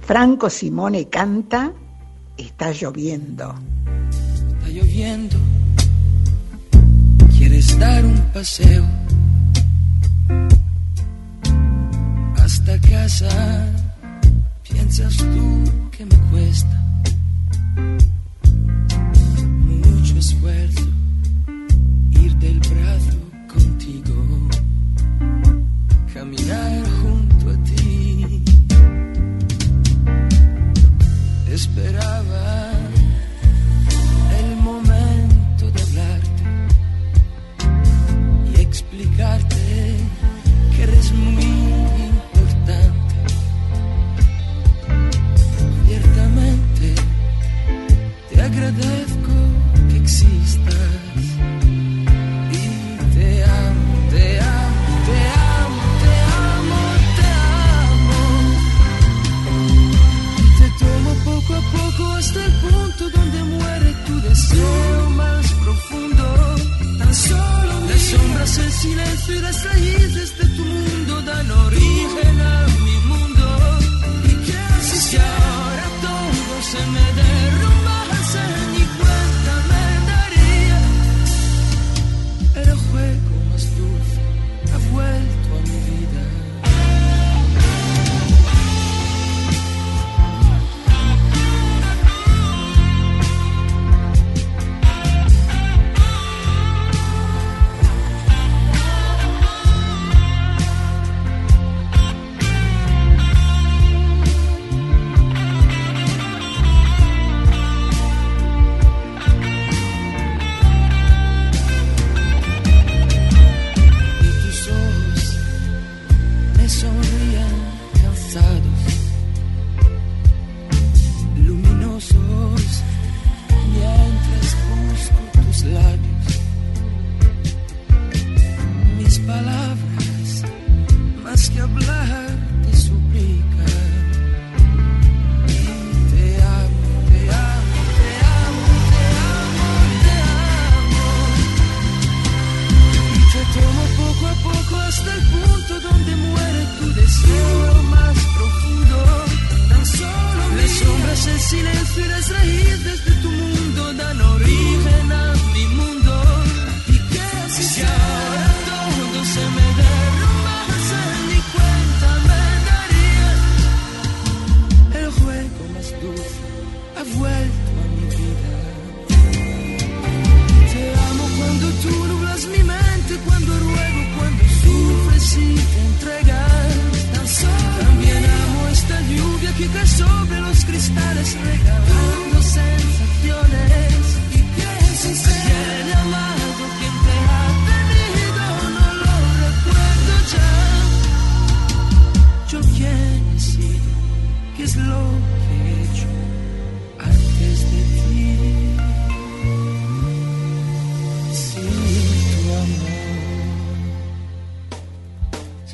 [0.00, 1.72] Franco Simone canta
[2.36, 3.54] Está lloviendo.
[4.58, 5.36] Está lloviendo.
[7.38, 8.84] Quieres dar un paseo
[12.36, 13.72] hasta casa.
[14.64, 16.85] Piensas tú que me cuesta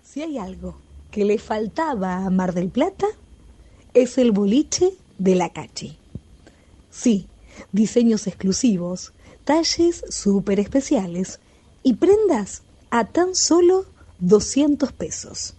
[0.03, 0.77] Si hay algo
[1.11, 3.07] que le faltaba a Mar del Plata,
[3.93, 5.97] es el boliche de la Cachi.
[6.91, 7.27] Sí,
[7.71, 11.39] diseños exclusivos, talles súper especiales
[11.83, 13.85] y prendas a tan solo
[14.19, 15.53] 200 pesos.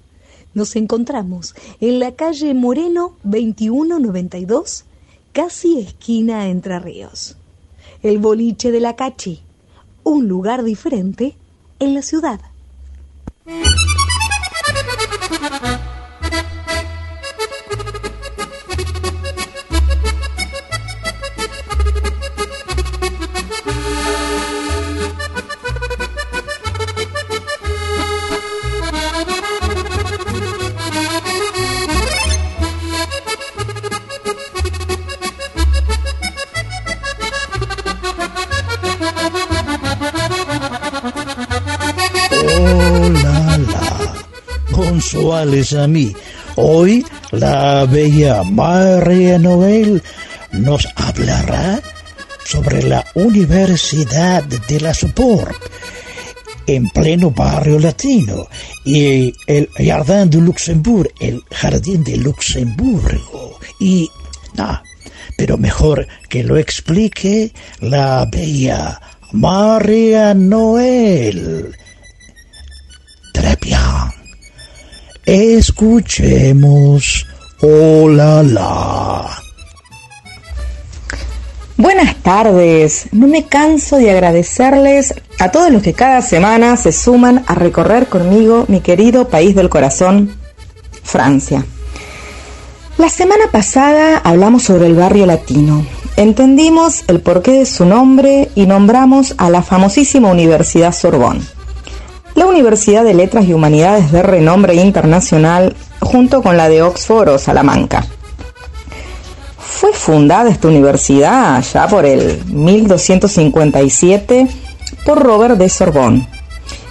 [0.54, 4.84] Nos encontramos en la calle Moreno 2192,
[5.32, 7.36] casi esquina Entre Ríos.
[8.02, 9.42] El boliche de la Cachi,
[10.04, 11.36] un lugar diferente
[11.78, 12.40] en la ciudad.
[45.12, 46.14] A mí.
[46.54, 50.00] Hoy la bella María Noel
[50.52, 51.80] nos hablará
[52.44, 55.56] sobre la Universidad de la Support
[56.68, 58.46] en pleno barrio latino
[58.84, 63.58] y el Jardín de Luxemburgo, el Jardín de Luxemburgo.
[63.80, 64.08] Y,
[64.58, 64.80] ah,
[65.36, 69.00] pero mejor que lo explique la bella
[69.32, 71.74] María Noel.
[73.34, 74.19] Très bien.
[75.26, 77.26] Escuchemos.
[77.62, 79.26] Oh la.
[81.76, 83.06] Buenas tardes.
[83.12, 88.06] No me canso de agradecerles a todos los que cada semana se suman a recorrer
[88.06, 90.36] conmigo mi querido país del corazón,
[91.02, 91.64] Francia.
[92.98, 95.86] La semana pasada hablamos sobre el barrio latino.
[96.16, 101.42] Entendimos el porqué de su nombre y nombramos a la famosísima Universidad Sorbonne.
[102.40, 107.38] La Universidad de Letras y Humanidades de renombre internacional junto con la de Oxford o
[107.38, 108.06] Salamanca.
[109.58, 114.48] Fue fundada esta universidad ya por el 1257
[115.04, 116.26] por Robert de Sorbonne,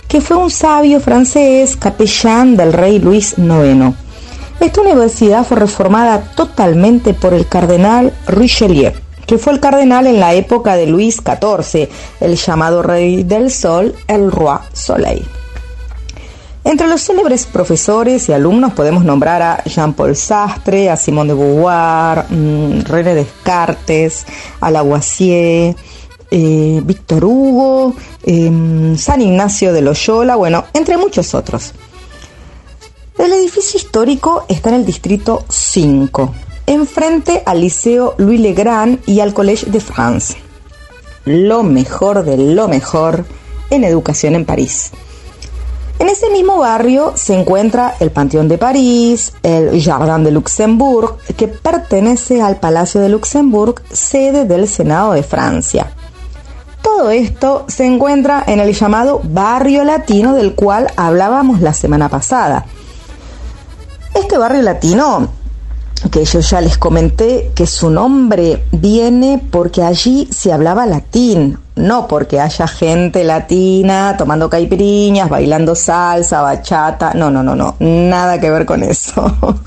[0.08, 3.96] que fue un sabio francés capellán del rey Luis IX.
[4.60, 8.94] Esta universidad fue reformada totalmente por el cardenal Richelieu,
[9.26, 11.90] que fue el cardenal en la época de Luis XIV,
[12.20, 15.26] el llamado Rey del Sol, el Roi Soleil.
[16.70, 22.26] Entre los célebres profesores y alumnos podemos nombrar a Jean-Paul Sastre, a Simone de Beauvoir,
[22.30, 24.24] mm, René Descartes,
[24.62, 25.76] a Lavoisier,
[26.30, 31.74] eh, Víctor Hugo, eh, San Ignacio de Loyola, bueno, entre muchos otros.
[33.18, 36.36] El edificio histórico está en el distrito 5,
[36.68, 40.36] enfrente al Liceo Louis Legrand y al Collège de France.
[41.26, 43.26] Lo mejor de lo mejor
[43.72, 44.92] en educación en París.
[46.00, 51.50] En ese mismo barrio se encuentra el Panteón de París, el Jardin de Luxembourg, que
[51.50, 55.92] pertenece al Palacio de Luxembourg, sede del Senado de Francia.
[56.82, 62.66] Todo esto se encuentra en el llamado barrio latino del cual hablábamos la semana pasada.
[64.14, 65.28] Este barrio latino,
[66.12, 72.08] que yo ya les comenté que su nombre viene porque allí se hablaba latín, no
[72.08, 78.50] porque haya gente latina tomando caipiriñas, bailando salsa, bachata, no, no, no, no, nada que
[78.50, 79.24] ver con eso.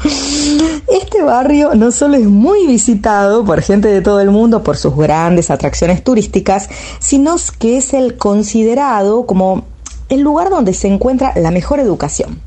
[0.88, 4.94] Este barrio no solo es muy visitado por gente de todo el mundo por sus
[4.94, 6.68] grandes atracciones turísticas,
[6.98, 9.64] sino que es el considerado como
[10.10, 12.40] el lugar donde se encuentra la mejor educación.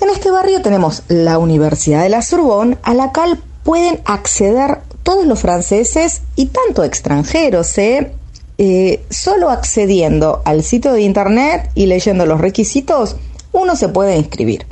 [0.00, 5.26] En este barrio tenemos la Universidad de la Sorbonne, a la cual pueden acceder todos
[5.26, 8.12] los franceses y tanto extranjeros, ¿eh?
[8.56, 13.16] Eh, solo accediendo al sitio de internet y leyendo los requisitos,
[13.52, 14.66] uno se puede inscribir.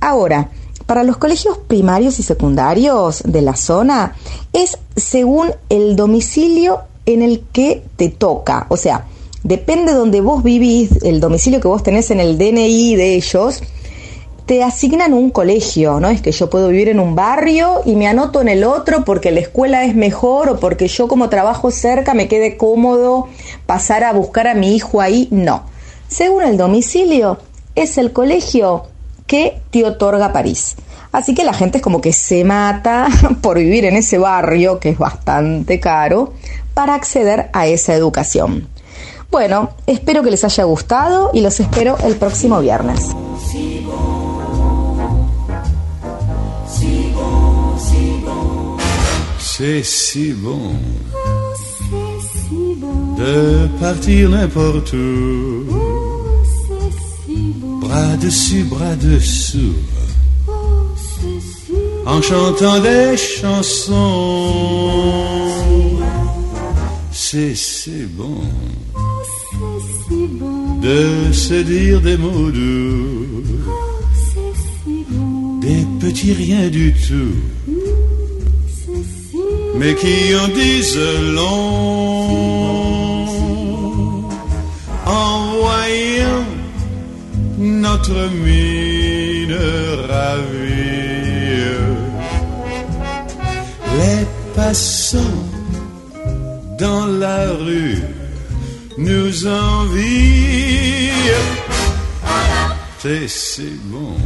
[0.00, 0.50] Ahora,
[0.86, 4.14] para los colegios primarios y secundarios de la zona
[4.52, 8.66] es según el domicilio en el que te toca.
[8.70, 9.06] O sea,
[9.42, 13.62] depende de donde vos vivís, el domicilio que vos tenés en el DNI de ellos,
[14.46, 16.08] te asignan un colegio, ¿no?
[16.08, 19.32] Es que yo puedo vivir en un barrio y me anoto en el otro porque
[19.32, 23.26] la escuela es mejor o porque yo como trabajo cerca me quede cómodo
[23.66, 25.26] pasar a buscar a mi hijo ahí.
[25.32, 25.64] No.
[26.06, 27.38] Según el domicilio,
[27.74, 28.84] es el colegio
[29.26, 30.76] que te otorga París.
[31.10, 33.08] Así que la gente es como que se mata
[33.42, 36.34] por vivir en ese barrio, que es bastante caro,
[36.72, 38.68] para acceder a esa educación.
[39.30, 43.10] Bueno, espero que les haya gustado y los espero el próximo viernes.
[49.58, 50.74] C'est si bon.
[51.56, 53.14] C'est si bon.
[53.16, 55.64] De partir n'importe où.
[55.70, 56.26] Oh,
[56.68, 56.92] c'est
[57.24, 57.54] si.
[57.80, 59.72] Bras dessus, bras dessous.
[60.46, 60.52] Oh,
[62.04, 63.94] en chantant des chansons.
[65.70, 66.00] Oh,
[67.10, 68.42] c'est si bon.
[70.82, 73.42] De se dire des mots doux.
[74.12, 74.54] C'est
[74.84, 75.60] si bon.
[75.60, 77.55] Des petits riens du tout
[79.78, 80.98] mais qui en disent
[81.34, 82.56] long
[85.06, 86.44] en voyant
[87.58, 89.56] notre mine
[90.08, 90.96] ravie.
[93.98, 95.44] Les passants
[96.78, 98.02] dans la rue
[98.98, 100.66] nous envient.
[102.98, 104.16] C'est si bon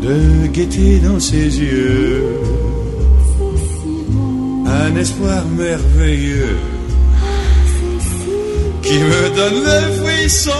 [0.00, 2.59] de guetter dans ses yeux
[4.80, 6.56] un espoir merveilleux
[8.82, 10.50] qui me donne le frisson.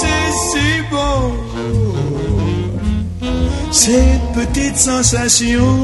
[0.00, 1.20] C'est si bon,
[3.70, 5.78] ces petites sensations.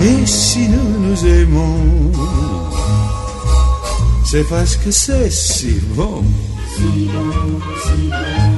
[0.00, 2.12] Et si nous nous aimons,
[4.24, 6.22] c'est parce que c'est si bon.
[6.76, 8.57] Si bon, si bon.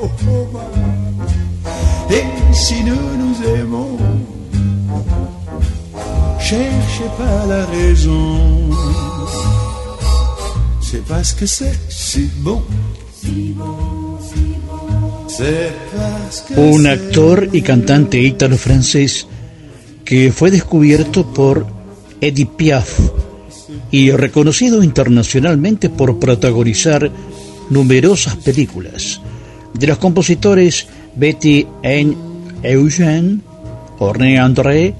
[0.00, 0.60] bon.
[2.10, 3.98] Et si nous nous aimons,
[6.40, 8.70] cherchez pas la raison.
[10.80, 12.62] C'est parce que c'est si bon.
[15.28, 19.26] C'est parce que Un actor y cantante ítalo-francés
[20.04, 21.66] que fue descubierto por
[22.20, 22.98] Edith Piaf
[23.90, 27.10] y reconocido internacionalmente por protagonizar
[27.68, 29.20] numerosas películas.
[29.74, 32.16] De los compositores Betty N.
[32.62, 33.40] Eugène,
[33.98, 34.94] Orné André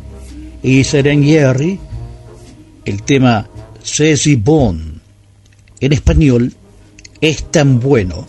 [0.62, 1.78] y Seren Yerry,
[2.84, 3.48] el tema
[3.82, 4.78] C'est Bon,
[5.80, 6.52] en español,
[7.20, 8.26] es tan bueno,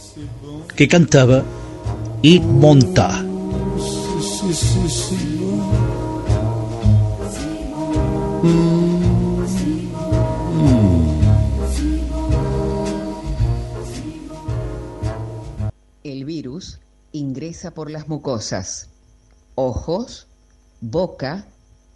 [0.76, 1.44] que cantaba
[2.42, 2.80] bon.
[8.42, 8.99] Mm.
[17.68, 18.88] Por las mucosas,
[19.56, 20.28] ojos,
[20.80, 21.46] boca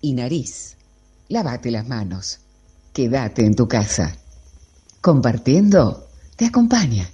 [0.02, 0.76] y nariz.
[1.30, 2.40] Lávate las manos.
[2.92, 4.18] Quédate en tu casa.
[5.00, 7.10] Compartiendo te acompaña.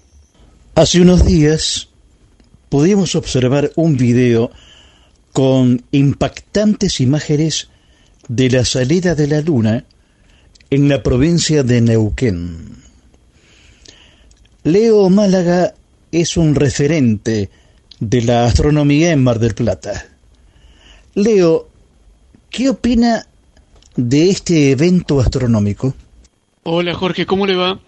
[0.76, 1.89] Hace unos días
[2.70, 4.50] pudimos observar un video
[5.32, 7.70] con impactantes imágenes
[8.28, 9.86] de la salida de la luna
[10.72, 12.84] en la provincia de Neuquén.
[14.64, 15.76] Leo Málaga
[16.12, 17.50] es un referente
[18.00, 20.08] de la astronomía en Mar del Plata.
[21.16, 21.68] Leo,
[22.50, 23.26] ¿qué opina
[23.95, 25.93] de este evento astronómico?
[26.64, 27.80] Hola Jorge, ¿cómo le va?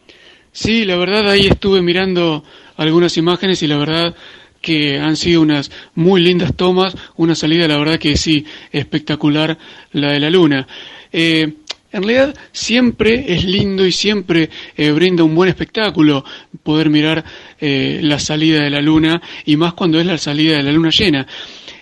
[0.51, 2.43] Sí, la verdad ahí estuve mirando
[2.75, 4.15] algunas imágenes y la verdad
[4.59, 9.57] que han sido unas muy lindas tomas, una salida la verdad que sí, espectacular
[9.93, 10.67] la de la luna.
[11.11, 11.53] Eh,
[11.91, 16.23] en realidad siempre es lindo y siempre eh, brinda un buen espectáculo
[16.63, 17.23] poder mirar
[17.61, 20.89] eh, la salida de la luna y más cuando es la salida de la luna
[20.89, 21.25] llena.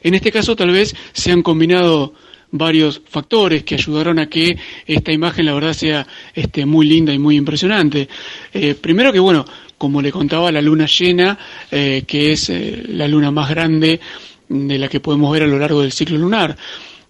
[0.04, 2.14] En este caso tal vez se han combinado
[2.52, 7.20] varios factores que ayudaron a que esta imagen la verdad sea este, muy linda y
[7.20, 8.08] muy impresionante.
[8.54, 9.46] Eh, primero que bueno,
[9.78, 11.38] como le contaba, la luna llena,
[11.72, 12.52] eh, que es
[12.90, 14.00] la luna más grande
[14.50, 16.58] de la que podemos ver a lo largo del ciclo lunar.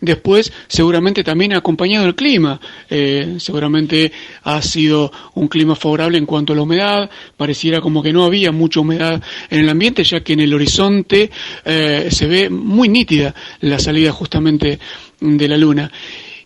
[0.02, 2.60] Después, seguramente también ha acompañado el clima.
[2.90, 4.12] Eh, seguramente
[4.44, 7.10] ha sido un clima favorable en cuanto a la humedad.
[7.36, 11.30] Pareciera como que no había mucha humedad en el ambiente, ya que en el horizonte
[11.66, 14.80] eh, se ve muy nítida la salida justamente
[15.20, 15.92] de la luna.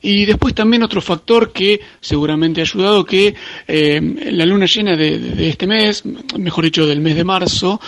[0.02, 3.34] Y después también otro factor que seguramente ha ayudado que
[3.68, 4.02] eh,
[4.32, 6.04] la luna llena de, este mes,
[6.38, 7.80] mejor dicho del mes de marzo,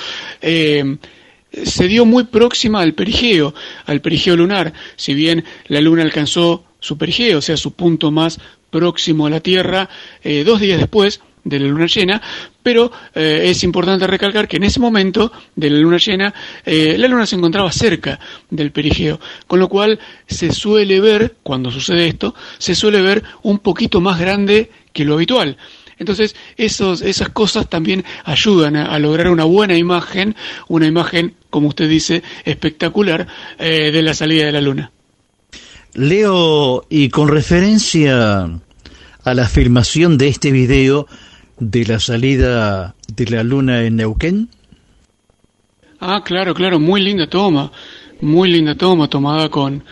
[1.63, 3.53] se dio muy próxima al perigeo,
[3.85, 4.73] al perigeo lunar.
[4.95, 8.39] Si bien la luna alcanzó su perigeo, o sea, su punto más
[8.69, 9.89] próximo a la Tierra,
[10.23, 12.21] eh, dos días después de la luna llena,
[12.61, 16.33] pero eh, es importante recalcar que en ese momento de la luna llena,
[16.65, 21.71] eh, la luna se encontraba cerca del perigeo, con lo cual se suele ver, cuando
[21.71, 25.57] sucede esto, se suele ver un poquito más grande que lo habitual.
[25.97, 30.35] Entonces, esos, esas cosas también ayudan a, a lograr una buena imagen,
[30.67, 33.27] una imagen, como usted dice, espectacular
[33.59, 34.91] eh, de la salida de la luna.
[35.93, 38.43] Leo, y con referencia
[39.23, 41.07] a la filmación de este video
[41.57, 44.49] de la salida de la luna en Neuquén,
[45.99, 47.71] Ah, claro, claro, muy linda toma,
[48.21, 49.83] muy linda toma, tomada con,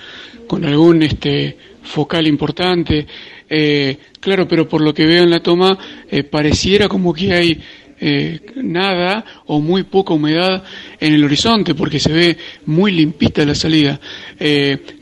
[0.47, 3.07] con algún este focal importante.
[3.49, 5.77] Eh, claro, pero por lo que veo en la toma,
[6.09, 7.61] eh, pareciera como que hay
[7.99, 10.63] eh, nada o muy poca humedad
[10.99, 13.99] en el horizonte, porque se ve muy limpita la salida.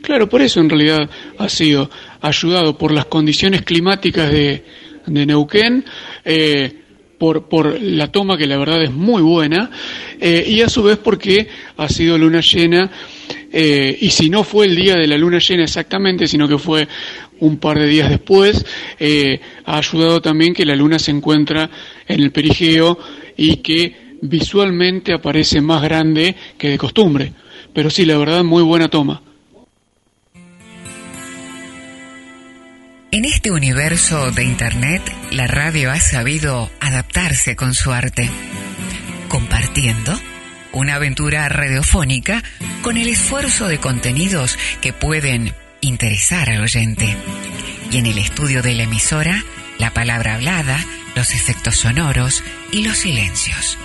[0.02, 1.90] Claro, por eso en realidad ha sido
[2.20, 4.62] ayudado por las condiciones climáticas de,
[5.06, 5.84] Neuquén.
[7.18, 9.70] por, por la toma que la verdad es muy buena
[10.20, 12.90] y a su vez porque ha sido luna llena
[13.52, 16.86] y si no fue el día de la luna llena exactamente sino que fue
[17.42, 18.64] un par de días después
[19.00, 21.68] eh, ha ayudado también que la luna se encuentra
[22.06, 22.98] en el perigeo
[23.36, 27.32] y que visualmente aparece más grande que de costumbre.
[27.74, 29.22] Pero sí la verdad muy buena toma.
[33.10, 38.30] En este universo de Internet, la radio ha sabido adaptarse con su arte,
[39.28, 40.18] compartiendo
[40.72, 42.42] una aventura radiofónica
[42.82, 45.52] con el esfuerzo de contenidos que pueden
[45.82, 47.14] interesar al oyente.
[47.90, 49.44] Y en el estudio de la emisora,
[49.78, 50.82] la palabra hablada,
[51.14, 53.76] los efectos sonoros y los silencios.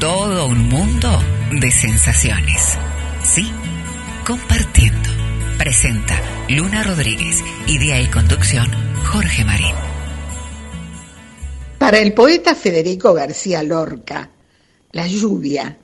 [0.00, 2.76] Todo un mundo de sensaciones.
[3.22, 3.50] Sí,
[4.26, 5.10] compartiendo.
[5.58, 8.68] Presenta Luna Rodríguez, idea y conducción
[9.04, 9.74] Jorge Marín.
[11.78, 14.30] Para el poeta Federico García Lorca,
[14.92, 15.76] la lluvia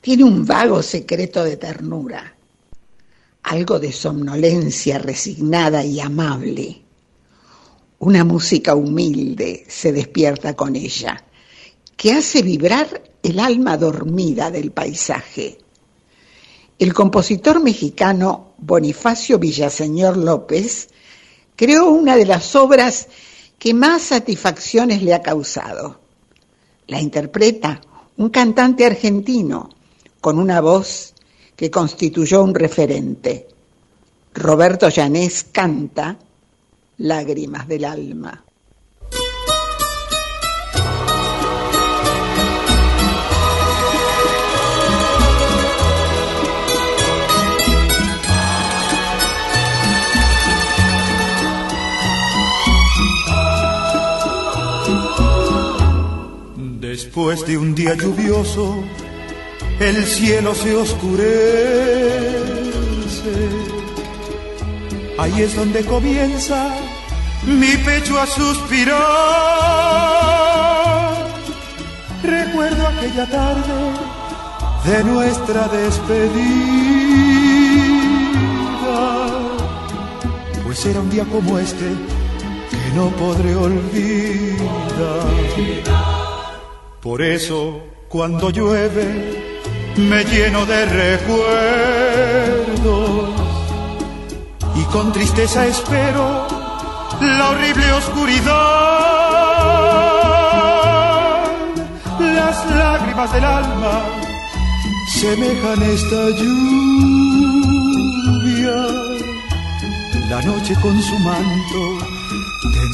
[0.00, 2.36] tiene un vago secreto de ternura,
[3.42, 6.82] algo de somnolencia resignada y amable.
[7.98, 11.24] Una música humilde se despierta con ella,
[11.96, 15.58] que hace vibrar el alma dormida del paisaje.
[16.78, 20.90] El compositor mexicano Bonifacio Villaseñor López
[21.56, 23.08] creó una de las obras
[23.58, 26.00] que más satisfacciones le ha causado.
[26.86, 27.80] La interpreta
[28.16, 29.70] un cantante argentino
[30.28, 31.14] con una voz
[31.56, 33.48] que constituyó un referente.
[34.34, 36.18] Roberto Llanés canta
[36.98, 38.44] Lágrimas del alma.
[56.80, 58.76] Después de un día lluvioso,
[59.80, 61.28] el cielo se oscurece.
[65.18, 66.74] Ahí es donde comienza
[67.46, 68.98] mi pecho a suspirar.
[72.22, 73.92] Recuerdo aquella tarde
[74.84, 76.28] de nuestra despedida.
[80.64, 81.86] Pues era un día como este
[82.70, 84.58] que no podré olvidar.
[87.00, 89.47] Por eso, cuando llueve,
[89.98, 91.58] me lleno de recuerdos
[94.76, 96.46] y con tristeza espero
[97.20, 98.54] la horrible oscuridad.
[102.20, 104.04] Las lágrimas del alma
[105.20, 107.26] semejan esta lluvia.
[110.30, 111.98] La noche con su manto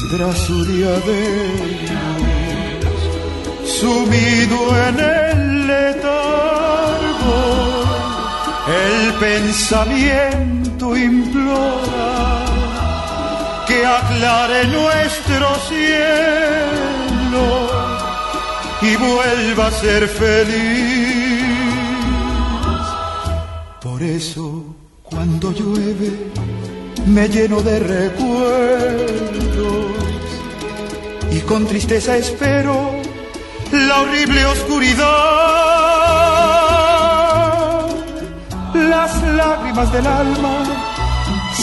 [0.09, 2.15] tendrá su día de luz
[3.79, 5.44] sumido en el
[8.67, 12.45] el pensamiento implora
[13.67, 16.95] que aclare nuestro cielo
[18.81, 21.45] y vuelva a ser feliz.
[23.81, 24.63] Por eso,
[25.03, 26.31] cuando llueve,
[27.05, 29.25] me lleno de recuerdos
[31.31, 32.91] y con tristeza espero
[33.71, 35.94] la horrible oscuridad.
[39.05, 40.63] Las lágrimas del alma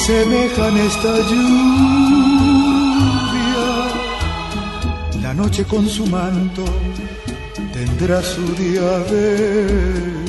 [0.06, 2.42] semejan esta lluvia.
[5.22, 6.64] La noche con su manto
[7.72, 10.21] tendrá su día de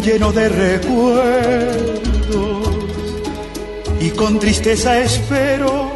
[0.00, 1.98] lleno de recuerdos
[4.00, 5.92] y con tristeza espero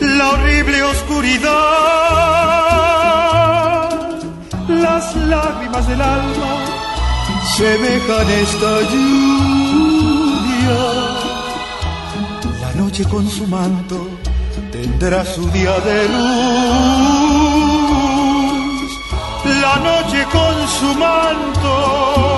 [0.00, 1.50] la horrible oscuridad.
[4.68, 6.64] Las lágrimas del alma
[7.56, 10.80] semejan esta lluvia.
[12.60, 14.08] La noche con su manto
[14.70, 17.62] tendrá su día de luz
[19.60, 22.31] la noche con su manto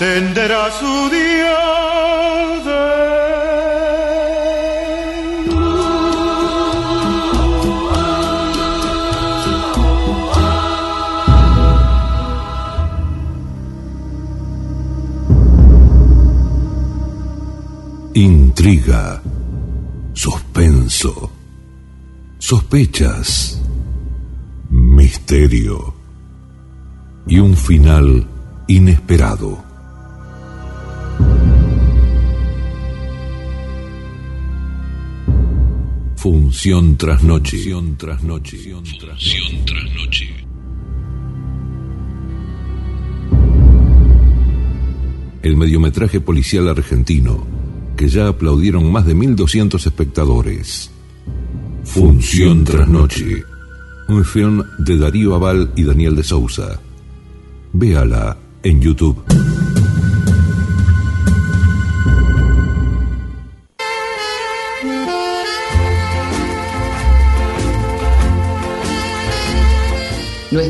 [0.00, 1.58] tendrá su día
[2.64, 2.80] de
[18.14, 19.22] Intriga,
[20.14, 21.30] suspenso,
[22.38, 23.60] sospechas
[24.70, 25.94] misterio
[27.26, 28.26] y un final
[28.66, 29.69] inesperado.
[36.50, 37.58] Función tras noche.
[37.58, 38.56] Función tras noche.
[38.58, 40.34] Función tras noche.
[45.42, 47.46] El mediometraje policial argentino,
[47.96, 50.90] que ya aplaudieron más de 1.200 espectadores.
[51.84, 53.44] Función tras noche
[54.08, 56.80] un film de Darío Aval y Daniel de Sousa.
[57.72, 59.22] Véala en YouTube.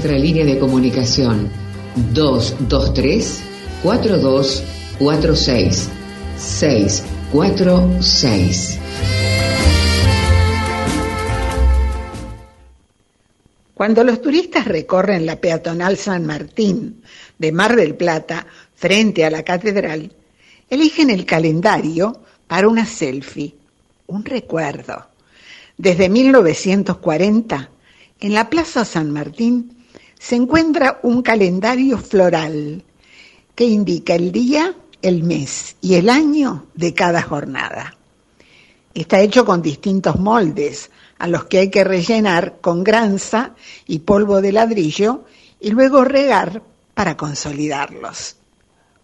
[0.01, 1.51] Nuestra línea de comunicación
[2.15, 3.43] 223
[3.83, 5.91] 4246
[6.39, 8.79] 646.
[13.75, 17.03] Cuando los turistas recorren la peatonal San Martín
[17.39, 20.11] de Mar del Plata frente a la catedral,
[20.71, 23.55] eligen el calendario para una selfie,
[24.07, 25.09] un recuerdo.
[25.77, 27.69] Desde 1940,
[28.21, 29.77] en la Plaza San Martín
[30.21, 32.85] se encuentra un calendario floral
[33.55, 37.97] que indica el día, el mes y el año de cada jornada.
[38.93, 43.55] Está hecho con distintos moldes, a los que hay que rellenar con granza
[43.87, 45.25] y polvo de ladrillo
[45.59, 46.63] y luego regar
[46.95, 48.37] para consolidarlos.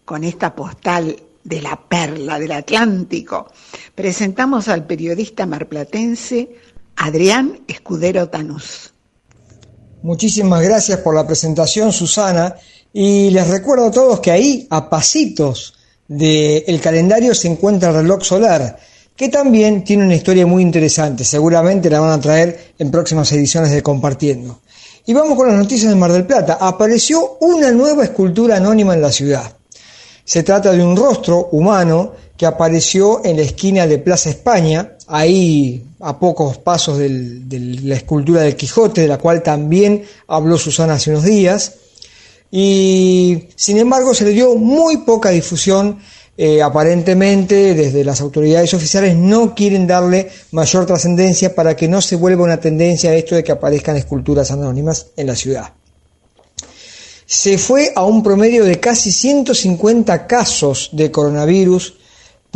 [0.04, 3.50] Con esta postal de la perla del Atlántico,
[3.94, 6.56] presentamos al periodista marplatense
[6.96, 8.92] Adrián Escudero Tanús.
[10.02, 12.54] Muchísimas gracias por la presentación, Susana,
[12.92, 15.74] y les recuerdo a todos que ahí, a pasitos
[16.06, 18.78] del calendario, se encuentra el reloj solar
[19.16, 23.70] que también tiene una historia muy interesante, seguramente la van a traer en próximas ediciones
[23.70, 24.60] de Compartiendo.
[25.06, 26.58] Y vamos con las noticias de Mar del Plata.
[26.60, 29.56] Apareció una nueva escultura anónima en la ciudad.
[30.24, 35.84] Se trata de un rostro humano que apareció en la esquina de Plaza España, ahí
[36.00, 37.08] a pocos pasos de
[37.82, 41.74] la escultura del Quijote, de la cual también habló Susana hace unos días.
[42.50, 45.98] Y sin embargo se le dio muy poca difusión
[46.38, 52.16] eh, aparentemente desde las autoridades oficiales no quieren darle mayor trascendencia para que no se
[52.16, 55.72] vuelva una tendencia a esto de que aparezcan esculturas anónimas en la ciudad.
[57.24, 61.94] Se fue a un promedio de casi 150 casos de coronavirus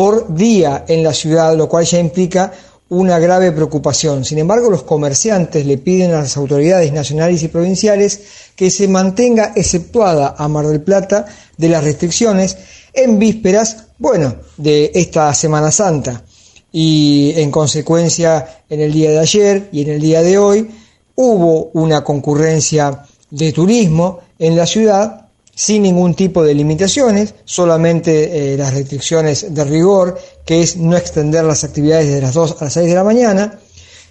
[0.01, 2.51] por día en la ciudad, lo cual ya implica
[2.89, 4.25] una grave preocupación.
[4.25, 8.23] Sin embargo, los comerciantes le piden a las autoridades nacionales y provinciales
[8.57, 11.27] que se mantenga exceptuada a Mar del Plata
[11.59, 12.57] de las restricciones
[12.95, 16.25] en vísperas, bueno, de esta Semana Santa.
[16.73, 20.71] Y en consecuencia, en el día de ayer y en el día de hoy
[21.15, 25.27] hubo una concurrencia de turismo en la ciudad
[25.61, 31.45] sin ningún tipo de limitaciones, solamente eh, las restricciones de rigor, que es no extender
[31.45, 33.59] las actividades de las 2 a las 6 de la mañana,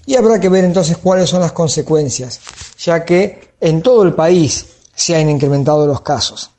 [0.05, 2.39] y habrá que ver entonces cuáles son las consecuencias,
[2.77, 6.51] ya que en todo el país se han incrementado los casos.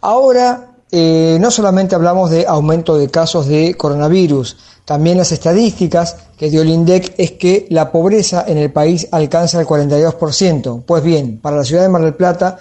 [0.00, 4.56] Ahora eh, no solamente hablamos de aumento de casos de coronavirus,
[4.86, 9.60] También las estadísticas que dio el INDEC es que la pobreza en el país alcanza
[9.60, 10.84] el 42%.
[10.86, 12.58] Pues bien, para la ciudad de Mar del Plata,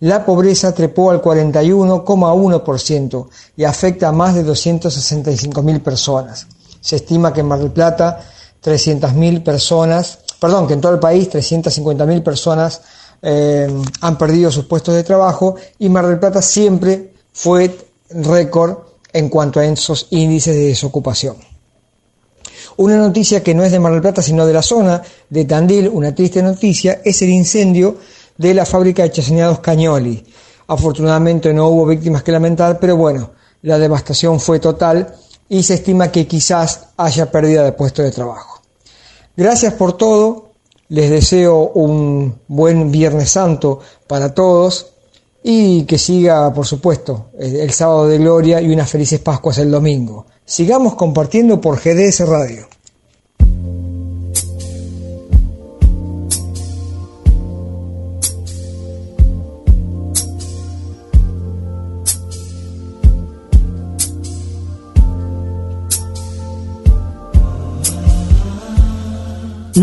[0.00, 6.46] la pobreza trepó al 41,1% y afecta a más de 265.000 personas.
[6.80, 8.20] Se estima que en Mar del Plata
[8.62, 12.82] 300.000 personas, perdón, que en todo el país 350.000 personas
[13.22, 13.66] eh,
[14.00, 17.74] han perdido sus puestos de trabajo y Mar del Plata siempre fue
[18.10, 18.76] récord
[19.12, 21.36] en cuanto a esos índices de desocupación.
[22.78, 25.88] Una noticia que no es de Mar del Plata, sino de la zona de Tandil,
[25.88, 27.96] una triste noticia, es el incendio
[28.38, 30.24] de la fábrica de chaseñados Cañoli.
[30.68, 33.30] Afortunadamente no hubo víctimas que lamentar, pero bueno,
[33.62, 35.14] la devastación fue total
[35.48, 38.60] y se estima que quizás haya pérdida de puesto de trabajo.
[39.36, 40.50] Gracias por todo,
[40.88, 44.92] les deseo un buen Viernes Santo para todos
[45.42, 50.26] y que siga, por supuesto, el sábado de gloria y unas felices Pascuas el domingo.
[50.44, 52.66] Sigamos compartiendo por GDS Radio.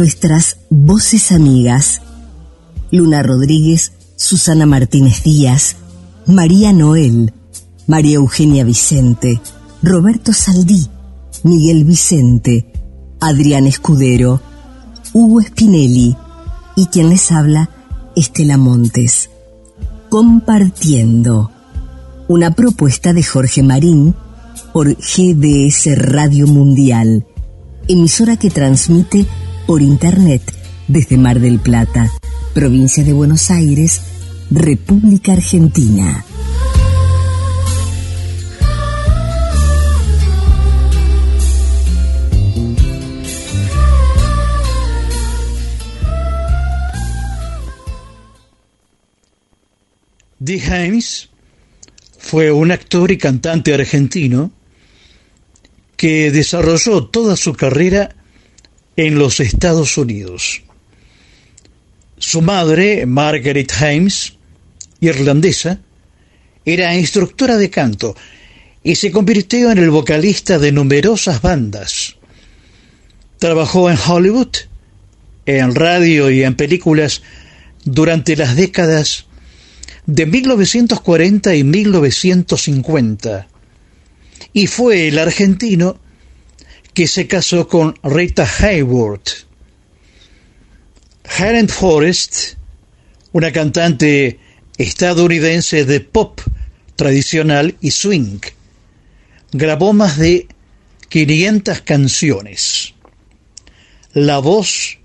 [0.04, 2.02] Nuestras voces amigas.
[2.92, 5.78] Luna Rodríguez, Susana Martínez Díaz,
[6.28, 7.32] María Noel,
[7.88, 9.40] María Eugenia Vicente,
[9.82, 10.90] Roberto Saldí,
[11.44, 12.70] Miguel Vicente,
[13.22, 14.42] Adrián Escudero,
[15.14, 16.18] Hugo Spinelli
[16.76, 17.70] y quien les habla,
[18.14, 19.30] Estela Montes.
[20.10, 21.50] Compartiendo.
[22.28, 24.14] Una propuesta de Jorge Marín
[24.74, 27.26] por GDS Radio Mundial,
[27.88, 29.26] emisora que transmite
[29.66, 30.42] por Internet
[30.88, 32.12] desde Mar del Plata,
[32.54, 34.02] provincia de Buenos Aires,
[34.52, 36.26] República Argentina.
[50.40, 51.30] Dee Hames
[52.18, 54.52] fue un actor y cantante argentino
[55.96, 58.14] que desarrolló toda su carrera
[58.96, 60.62] en los Estados Unidos.
[62.18, 64.34] Su madre, Margaret Hames,
[65.02, 65.80] irlandesa,
[66.66, 68.16] era instructora de canto
[68.84, 72.16] y se convirtió en el vocalista de numerosas bandas.
[73.40, 74.56] Trabajó en Hollywood,
[75.46, 77.22] en radio y en películas
[77.84, 79.26] durante las décadas
[80.06, 83.48] de 1940 y 1950
[84.54, 85.98] y fue el argentino
[86.94, 89.46] que se casó con Rita Hayworth.
[91.38, 92.56] Helen Forrest,
[93.32, 94.40] una cantante
[94.78, 96.42] estadounidense de pop
[96.96, 98.40] tradicional y swing,
[99.52, 100.48] grabó más de
[101.10, 102.94] 500 canciones.
[104.14, 105.00] La voz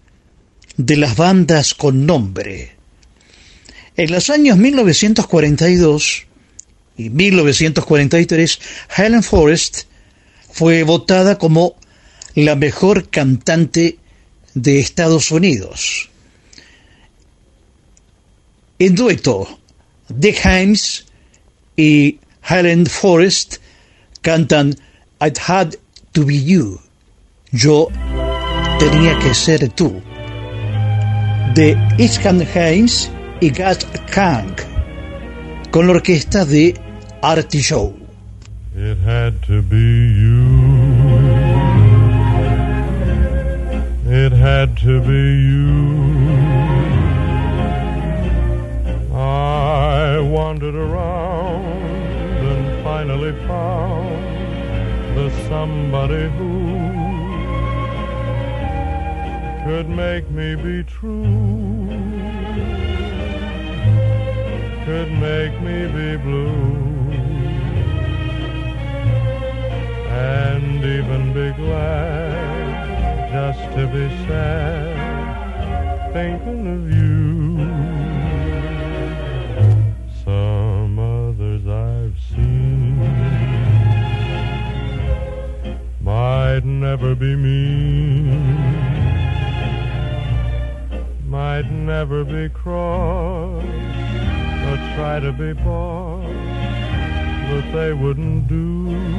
[0.76, 2.76] de las bandas con nombre.
[3.96, 6.26] En los años 1942
[6.98, 8.60] y 1943,
[8.96, 9.84] Helen Forrest
[10.50, 11.76] fue votada como
[12.44, 13.98] la mejor cantante
[14.54, 16.08] de Estados Unidos.
[18.78, 19.58] En dueto,
[20.08, 21.04] Dick Himes
[21.76, 22.18] y
[22.48, 23.56] Helen Forrest
[24.22, 24.76] cantan
[25.20, 25.74] I'd Had
[26.12, 26.80] to Be You.
[27.50, 27.88] Yo
[28.78, 30.00] tenía que ser tú.
[31.54, 33.10] De Iskan Himes
[33.40, 34.54] y Gat Kang,
[35.72, 36.74] con la orquesta de
[37.20, 37.96] Artie Show.
[38.76, 40.77] It had to be you.
[44.24, 45.68] It had to be you.
[49.14, 54.18] I wandered around and finally found
[55.16, 56.52] the somebody who
[59.64, 61.22] could make me be true,
[64.84, 66.88] could make me be blue.
[70.10, 72.57] and even be glad
[73.30, 75.18] just to be sad
[76.14, 77.18] thinking of you.
[80.24, 82.98] Some others I've seen
[86.00, 88.54] might never be mean,
[91.28, 96.24] might never be cross or try to be boss,
[97.50, 99.17] but they wouldn't do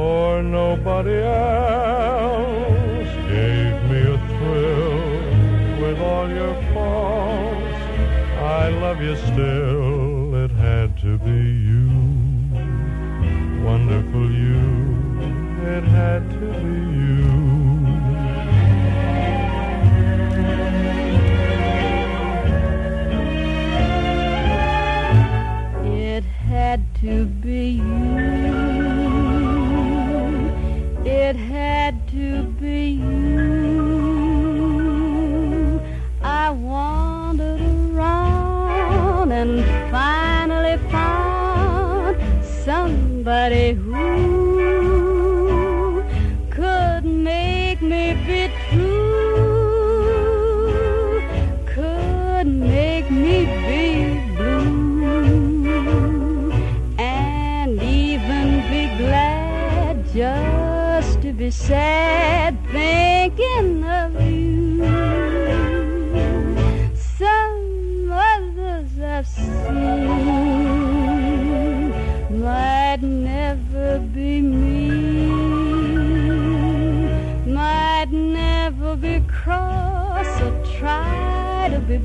[0.00, 5.02] for nobody else gave me a thrill
[5.82, 7.80] with all your faults.
[8.62, 11.88] I love you still, it had to be you.
[13.62, 14.62] wonderful you.
[15.74, 17.20] It had to be you.
[26.14, 27.66] It had to be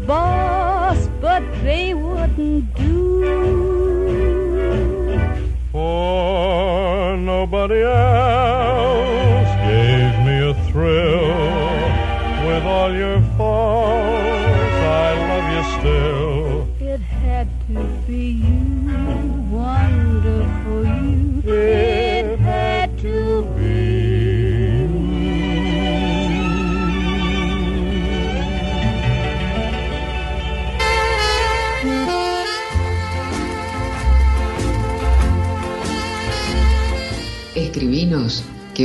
[0.06, 0.35] Boy.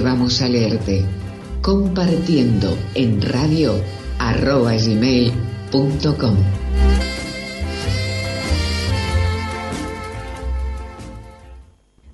[0.00, 1.04] Vamos a leerte
[1.62, 3.74] compartiendo en radio
[4.18, 6.36] arroba gmail.com.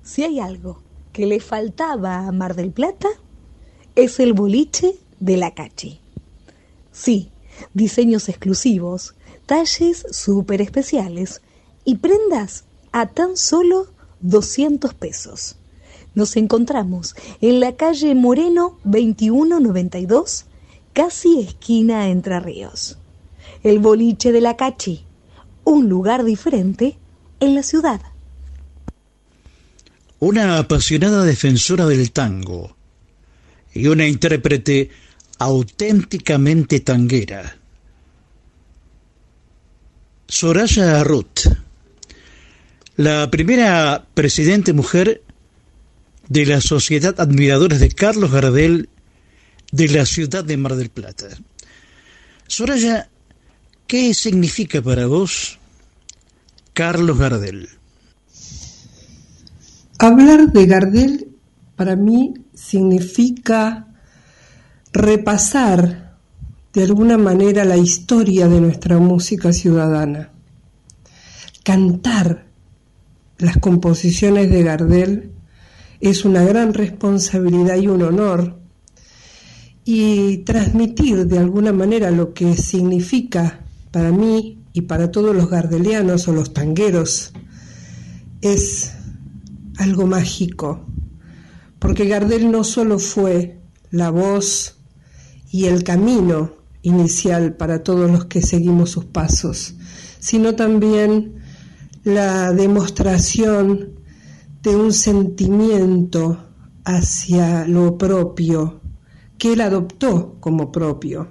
[0.03, 0.81] Si hay algo
[1.13, 3.09] que le faltaba a Mar del Plata,
[3.95, 5.99] es el boliche de la Cachi.
[6.91, 7.31] Sí,
[7.73, 9.15] diseños exclusivos,
[9.45, 11.41] talles súper especiales
[11.85, 13.87] y prendas a tan solo
[14.21, 15.55] 200 pesos.
[16.17, 20.45] Nos encontramos en la calle Moreno 2192,
[20.91, 22.97] casi esquina Entre Ríos.
[23.61, 25.05] El boliche de la Cachi,
[25.63, 26.97] un lugar diferente
[27.39, 28.01] en la ciudad.
[30.17, 32.75] Una apasionada defensora del tango
[33.71, 34.89] y una intérprete
[35.37, 37.59] auténticamente tanguera.
[40.27, 41.41] Soraya Ruth,
[42.95, 45.21] la primera presidente mujer
[46.29, 48.89] de la Sociedad Admiradores de Carlos Gardel
[49.71, 51.27] de la ciudad de Mar del Plata.
[52.47, 53.09] Soraya,
[53.87, 55.59] ¿qué significa para vos
[56.73, 57.69] Carlos Gardel?
[59.99, 61.27] Hablar de Gardel
[61.75, 63.87] para mí significa
[64.93, 66.17] repasar
[66.73, 70.31] de alguna manera la historia de nuestra música ciudadana,
[71.63, 72.45] cantar
[73.39, 75.31] las composiciones de Gardel
[75.99, 78.59] es una gran responsabilidad y un honor.
[79.85, 86.27] Y transmitir de alguna manera lo que significa para mí y para todos los gardelianos
[86.27, 87.33] o los tangueros
[88.41, 88.91] es
[89.77, 90.85] algo mágico,
[91.79, 93.59] porque Gardel no solo fue
[93.91, 94.75] la voz
[95.51, 99.75] y el camino inicial para todos los que seguimos sus pasos,
[100.19, 101.35] sino también
[102.03, 103.96] la demostración
[104.67, 106.37] de un sentimiento
[106.83, 108.81] hacia lo propio
[109.37, 111.29] que él adoptó como propio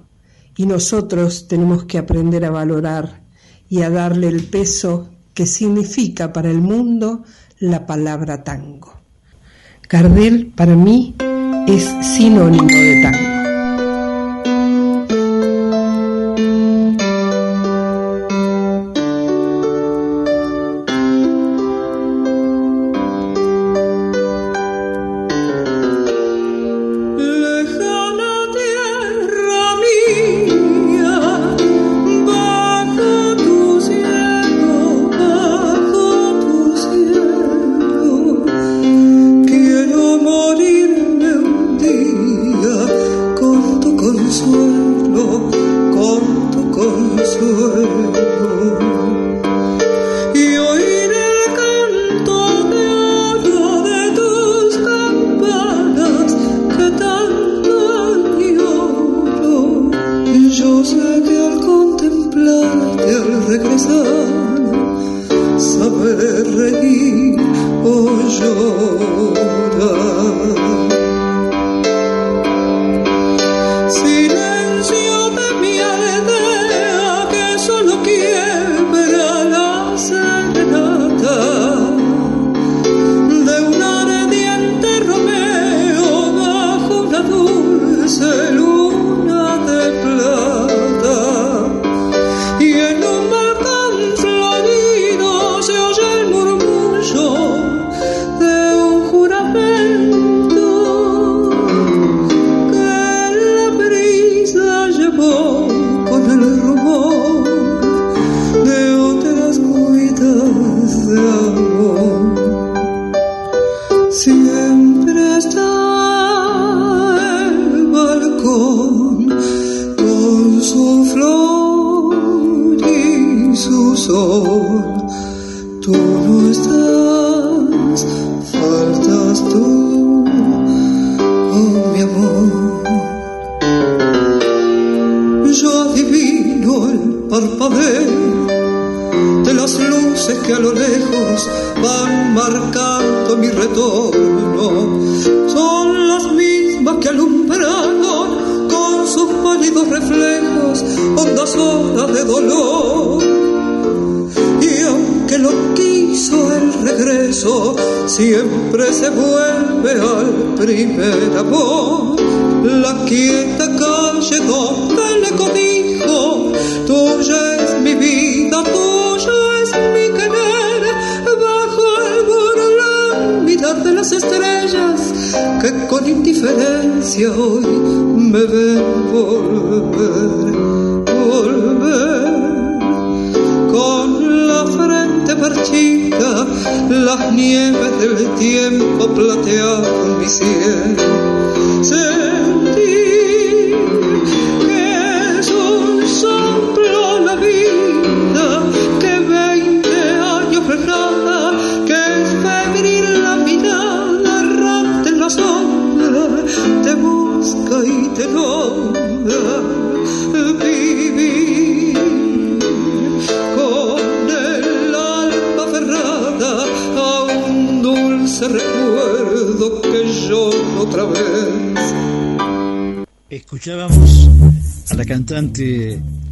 [0.57, 3.25] y nosotros tenemos que aprender a valorar
[3.69, 7.25] y a darle el peso que significa para el mundo
[7.59, 8.95] la palabra tango.
[9.87, 11.15] Gardel para mí
[11.69, 13.36] es sinónimo de tango.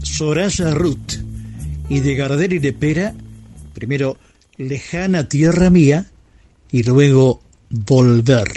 [0.02, 1.14] Soraya Ruth
[1.88, 3.12] y de Gardel y de Pera,
[3.72, 4.16] primero
[4.56, 6.06] Lejana Tierra Mía
[6.70, 7.40] y luego
[7.70, 8.48] Volver.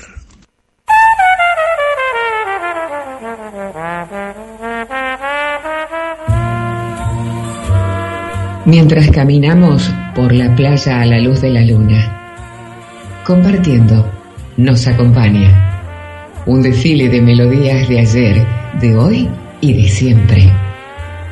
[8.66, 14.12] Mientras caminamos por la playa a la luz de la luna, compartiendo,
[14.58, 18.48] nos acompaña un desfile de melodías de ayer,
[18.80, 19.30] de hoy
[19.62, 20.54] y de siempre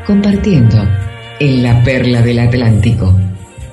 [0.06, 0.78] compartiendo
[1.40, 3.14] en la perla del Atlántico.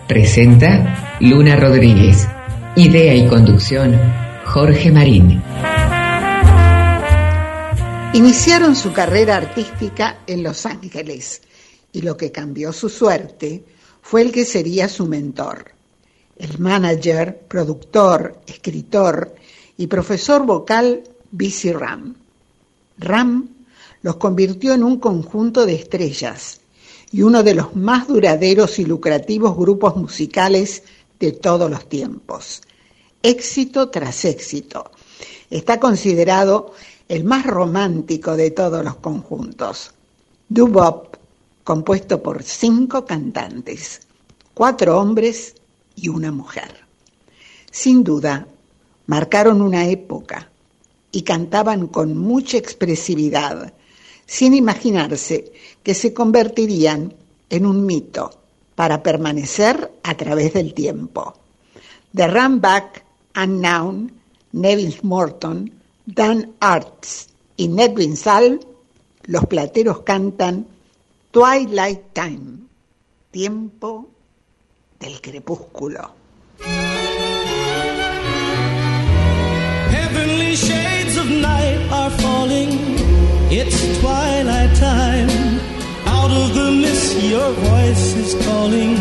[0.09, 2.27] Presenta Luna Rodríguez.
[2.75, 3.99] Idea y conducción
[4.47, 5.43] Jorge Marín.
[8.15, 11.43] Iniciaron su carrera artística en Los Ángeles
[11.93, 13.65] y lo que cambió su suerte
[14.01, 15.73] fue el que sería su mentor,
[16.37, 19.35] el manager, productor, escritor
[19.77, 22.15] y profesor vocal BC Ram.
[22.99, 23.49] Ram
[24.03, 26.61] los convirtió en un conjunto de estrellas
[27.11, 30.83] y uno de los más duraderos y lucrativos grupos musicales
[31.21, 32.63] de todos los tiempos.
[33.23, 34.91] Éxito tras éxito.
[35.51, 36.73] Está considerado
[37.09, 39.93] el más romántico de todos los conjuntos.
[40.49, 41.17] Dubop,
[41.63, 44.01] compuesto por cinco cantantes,
[44.55, 45.55] cuatro hombres
[45.95, 46.73] y una mujer.
[47.71, 48.47] Sin duda,
[49.07, 50.51] marcaron una época
[51.13, 53.75] y cantaban con mucha expresividad,
[54.27, 57.15] sin imaginarse que se convertirían
[57.51, 58.31] en un mito
[58.75, 61.35] para permanecer a través del tiempo.
[62.15, 63.05] The Back,
[63.37, 64.13] Unknown,
[64.53, 65.73] Neville Morton,
[66.05, 68.61] Dan Arts y Nedwin Sal,
[69.25, 70.67] los plateros cantan
[71.31, 72.59] Twilight Time,
[73.31, 74.09] tiempo
[74.99, 76.15] del crepúsculo.
[84.03, 85.31] Twilight time.
[86.07, 88.97] Out of the mist, your voice is calling.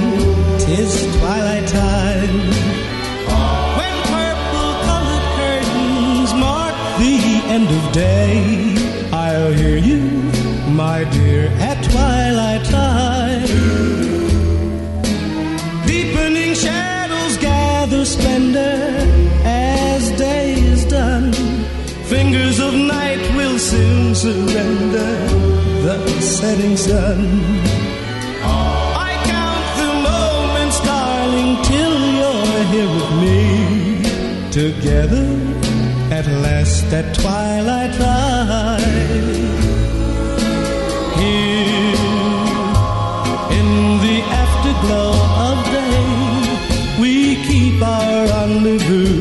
[0.59, 2.35] Tis twilight time.
[3.77, 7.17] When purple colored curtains mark the
[7.55, 8.75] end of day,
[9.11, 10.01] I'll hear you,
[10.83, 11.49] my dear,
[26.21, 27.19] setting sun.
[28.43, 33.39] I count the moments, darling, till you're here with me.
[34.51, 35.27] Together
[36.11, 38.81] at last at twilight ride.
[41.19, 41.95] Here
[43.59, 43.69] in
[44.05, 45.13] the afterglow
[45.49, 47.13] of day, we
[47.47, 49.20] keep our rendezvous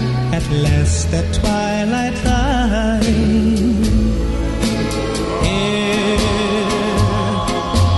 [0.41, 3.01] at last at twilight time.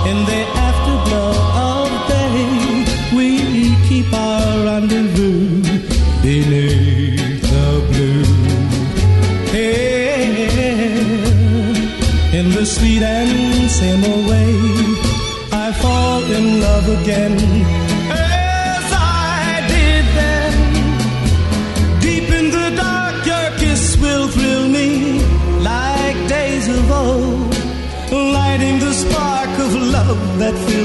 [0.10, 1.34] In the afterglow
[1.72, 2.36] of day,
[3.18, 3.30] we
[3.88, 5.62] keep our rendezvous
[6.22, 8.26] beneath the blue.
[12.40, 14.54] In the sweet and old way,
[15.52, 17.53] I fall in love again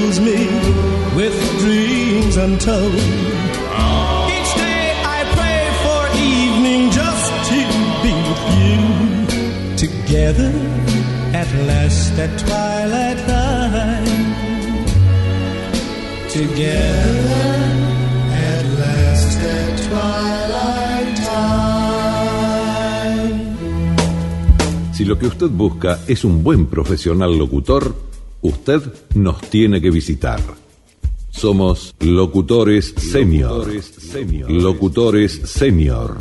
[0.09, 0.37] fills me
[1.15, 2.93] with dreams untold.
[4.35, 7.59] Each day I pray for evening just to
[8.03, 8.81] be with you.
[9.77, 10.51] Together
[11.33, 14.33] at last at twilight time.
[16.29, 17.55] Together
[18.49, 21.69] at last at twilight time.
[24.93, 28.08] Si lo que usted busca es un buen profesional locutor,
[28.41, 28.81] usted
[29.15, 30.41] nos tiene que visitar.
[31.29, 33.67] Somos locutores senior.
[34.49, 36.17] Locutores senior.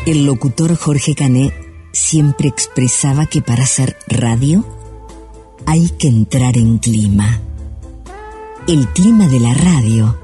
[0.06, 1.54] El locutor Jorge Cané
[1.92, 4.66] siempre expresaba que para hacer radio
[5.66, 7.40] hay que entrar en clima.
[8.68, 10.18] El clima de la radio,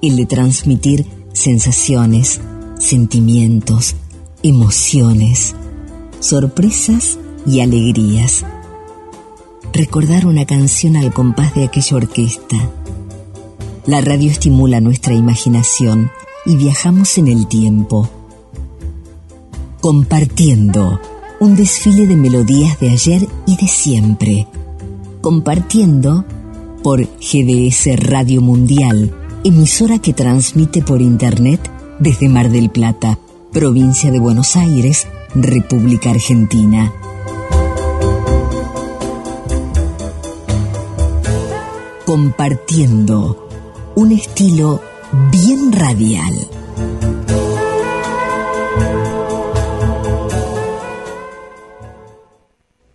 [0.00, 2.40] el de transmitir sensaciones,
[2.78, 3.96] sentimientos,
[4.42, 5.54] emociones,
[6.20, 8.44] sorpresas y alegrías.
[9.72, 12.70] Recordar una canción al compás de aquella orquesta.
[13.86, 16.10] La radio estimula nuestra imaginación
[16.44, 18.10] y viajamos en el tiempo
[19.82, 21.00] compartiendo
[21.40, 24.46] un desfile de melodías de ayer y de siempre.
[25.20, 26.24] Compartiendo
[26.84, 29.12] por GDS Radio Mundial,
[29.42, 33.18] emisora que transmite por Internet desde Mar del Plata,
[33.52, 36.90] provincia de Buenos Aires, República Argentina.
[42.06, 43.48] Compartiendo
[43.94, 44.80] un estilo
[45.30, 46.34] bien radial.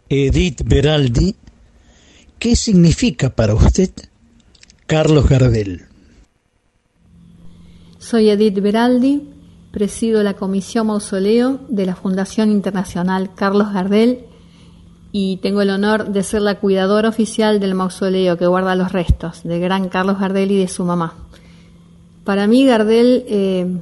[0.09, 1.35] Edith Beraldi,
[2.39, 3.91] ¿qué significa para usted
[4.87, 5.85] Carlos Gardel?
[7.99, 9.36] Soy Edith Beraldi,
[9.77, 14.25] presido la Comisión Mausoleo de la Fundación Internacional Carlos Gardel
[15.11, 19.43] y tengo el honor de ser la cuidadora oficial del mausoleo que guarda los restos
[19.43, 21.13] del gran Carlos Gardel y de su mamá.
[22.23, 23.77] Para mí Gardel eh,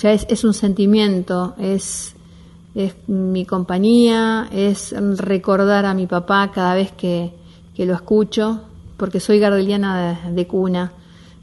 [0.00, 2.14] ya es, un sentimiento, es
[2.76, 7.32] es mi compañía, es recordar a mi papá cada vez que,
[7.74, 8.60] que lo escucho,
[8.96, 10.92] porque soy gardeliana de, de, cuna.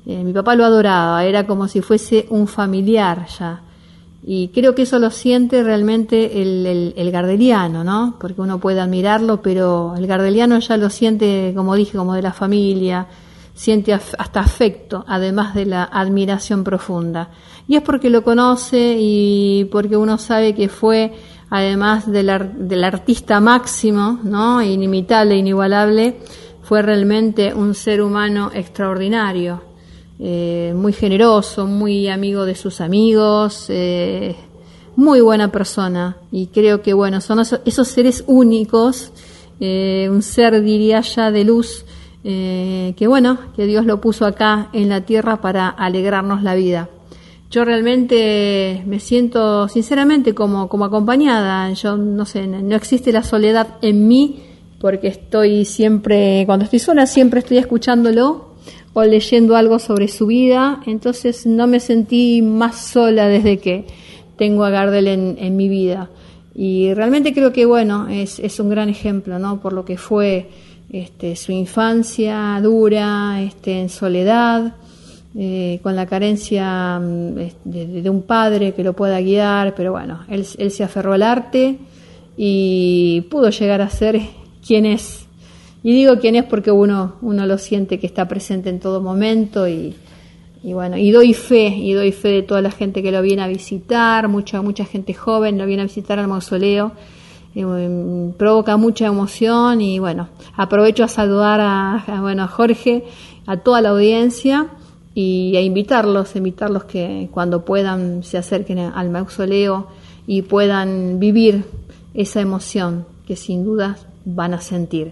[0.05, 3.62] Eh, mi papá lo adoraba, era como si fuese un familiar ya.
[4.25, 8.15] Y creo que eso lo siente realmente el, el, gardeliano, ¿no?
[8.19, 12.31] Porque uno puede admirarlo, pero el gardeliano ya lo siente, como dije, como de la
[12.31, 13.07] familia,
[13.53, 17.31] siente hasta afecto, además de la admiración profunda.
[17.67, 21.13] Y es porque lo conoce y porque uno sabe que fue,
[21.49, 24.61] además del, del artista máximo, ¿no?
[24.61, 26.19] Inimitable, inigualable,
[26.61, 29.72] fue realmente un ser humano extraordinario
[30.19, 34.35] eh, muy generoso, muy amigo de sus amigos, eh,
[34.95, 36.17] muy buena persona.
[36.31, 39.11] Y creo que, bueno, son esos, seres únicos,
[39.59, 41.85] eh, un ser, diría ya, de luz,
[42.23, 46.89] que bueno, que Dios lo puso acá en la tierra para alegrarnos la vida.
[47.51, 51.69] Yo realmente me siento, sinceramente, como, como acompañada.
[51.73, 54.43] Yo no sé, no existe la soledad en mí
[54.79, 58.52] porque estoy siempre, cuando estoy sola, siempre estoy escuchándolo
[58.93, 63.85] o leyendo algo sobre su vida, entonces no me sentí más sola desde que
[64.37, 66.09] tengo a Gardel en, mi vida.
[66.55, 69.59] Y realmente creo que, bueno, es, es, un gran ejemplo, ¿no?
[69.59, 70.47] Por lo que fue
[70.91, 74.75] este, su infancia dura, este, en soledad,
[75.35, 80.45] eh, con la carencia mm, de, un padre que lo pueda guiar, pero bueno, él,
[80.59, 81.79] él se aferró al arte
[82.37, 84.21] y pudo llegar a ser
[84.65, 85.22] quien es
[85.83, 89.67] y digo quién es porque uno, uno lo siente que está presente en todo momento
[89.67, 89.93] y,
[90.63, 93.47] bueno, y doy fe, y doy fe de toda la gente que lo viene a
[93.47, 96.93] visitar, mucha, mucha gente joven lo viene a visitar al mausoleo,
[97.53, 103.03] em, provoca mucha emoción y bueno, aprovecho a saludar a, bueno, a Jorge,
[103.45, 104.67] a toda la audiencia
[105.13, 109.87] y a invitarlos, invitarlos que cuando puedan se acerquen al mausoleo
[110.27, 111.65] y puedan vivir
[112.13, 115.11] esa emoción que sin duda van a sentir.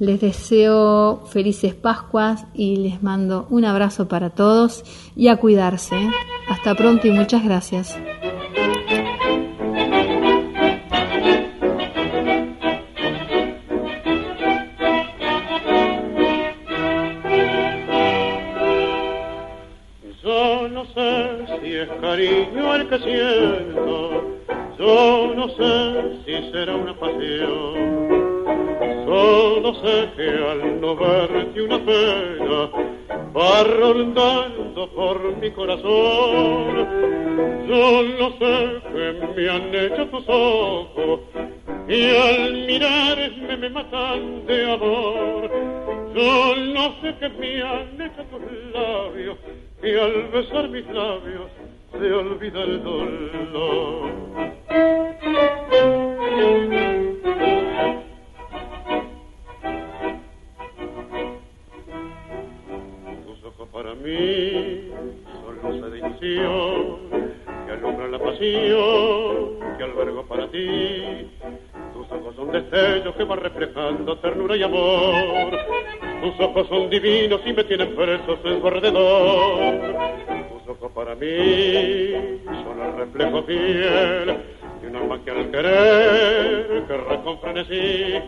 [0.00, 4.82] Les deseo felices Pascuas y les mando un abrazo para todos
[5.14, 5.94] y a cuidarse.
[6.48, 8.00] Hasta pronto y muchas gracias.
[20.24, 24.38] Yo no sé si es cariño el que siento,
[24.78, 28.29] yo no sé si será una pasión
[29.04, 32.70] Solo sé que al no verte una pena
[33.36, 36.86] va rondando por mi corazón.
[37.68, 39.04] Yo no sé que
[39.36, 41.20] me han hecho tus ojos
[41.88, 45.50] y al mirarme me matan de amor.
[46.14, 48.40] Yo no sé que me han hecho tus
[48.72, 49.36] labios
[49.82, 51.50] y al besar mis labios
[51.92, 54.10] se olvida el dolor.
[63.90, 64.88] Para mí
[65.42, 66.96] son luces de ilusión
[67.66, 71.28] que alumbran la pasión que albergo para ti.
[71.92, 75.58] Tus ojos son destellos que van reflejando ternura y amor.
[76.22, 79.96] Tus ojos son divinos y me tienen presos en su alrededor.
[80.52, 84.38] Tus ojos para mí son el reflejo fiel
[84.82, 88.20] de un alma que al querer querrá con frenesí.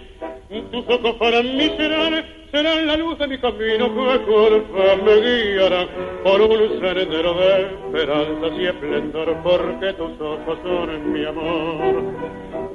[0.73, 2.15] Tus ojos para mí serán
[2.53, 5.89] serán la luz de mi camino que fe me guiará
[6.23, 12.03] por un sendero de esperanza y esplendor, porque tus ojos son mi amor.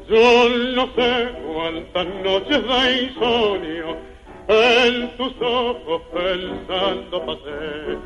[0.09, 3.97] Yo no sé cuántas noches de insomnio
[4.47, 7.97] en tus ojos pensando pasé,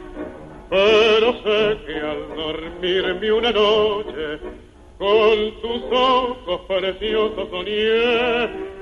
[0.70, 4.40] pero sé que al dormirme una noche
[4.98, 8.81] con tus ojos preciosos soñé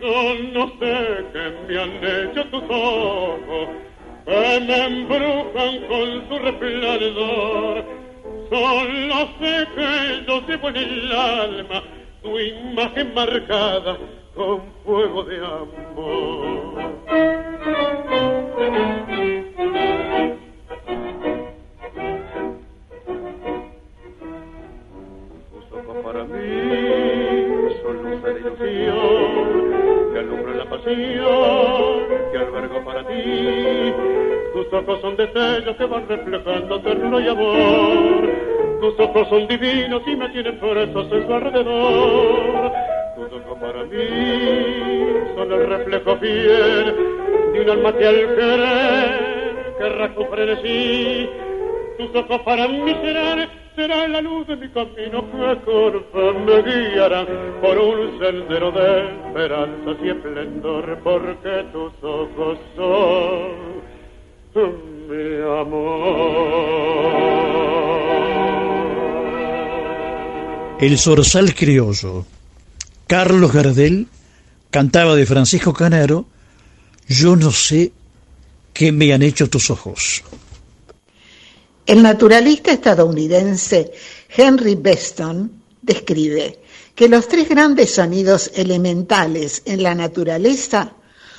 [0.00, 0.94] yo no sé
[1.32, 3.68] qué me han hecho tus ojos,
[4.26, 7.84] que me embrujan con su resplandor.
[8.50, 11.82] Solo sé que yo llevo en el alma
[12.22, 13.98] tu imagen marcada
[14.34, 16.88] con fuego de amor.
[30.96, 33.92] Que albergo para ti.
[34.52, 38.28] Tus ojos son destellos que van reflejando ternura y amor.
[38.80, 42.72] Tus ojos son divinos y me tienen presos en su alrededor.
[43.16, 44.06] Tus ojos para mí
[45.36, 46.96] son el reflejo fiel
[47.52, 51.28] de un alma que al querer querrá con frenesí.
[51.98, 53.48] Tus ojos para mí serán
[53.78, 57.24] será la luz de mi camino que fe me guiará
[57.62, 58.88] por un sendero de
[59.24, 62.58] esperanza y esplendor, porque tus ojos
[64.52, 64.72] son
[65.08, 65.98] mi amor.
[70.80, 72.26] El zorzal criollo.
[73.06, 74.08] Carlos Gardel
[74.70, 76.26] cantaba de Francisco Canaro,
[77.06, 77.92] Yo no sé
[78.74, 80.24] qué me han hecho tus ojos.
[81.88, 83.92] El naturalista estadounidense
[84.28, 85.50] Henry Beston
[85.80, 86.60] describe
[86.94, 90.92] que los tres grandes sonidos elementales en la naturaleza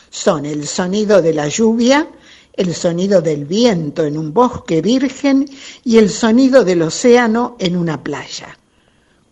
[0.09, 2.09] son el sonido de la lluvia,
[2.53, 5.47] el sonido del viento en un bosque virgen
[5.85, 8.57] y el sonido del océano en una playa.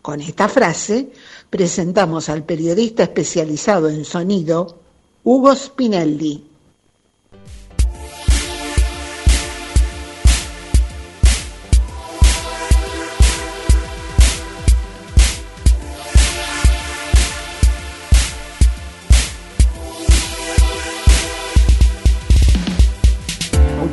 [0.04, 1.10] Con esta frase
[1.50, 4.82] presentamos al periodista especializado en sonido,
[5.24, 6.47] Hugo Spinelli.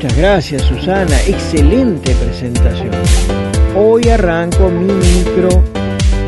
[0.04, 2.90] Muchas gracias Susana, excelente presentación.
[3.74, 5.48] Hoy arranco mi micro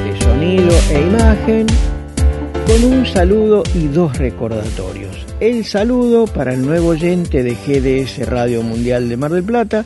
[0.02, 1.66] de sonido e imagen
[2.66, 5.26] con un saludo y dos recordatorios.
[5.40, 9.84] El saludo para el nuevo oyente de GDS Radio Mundial de Mar del Plata,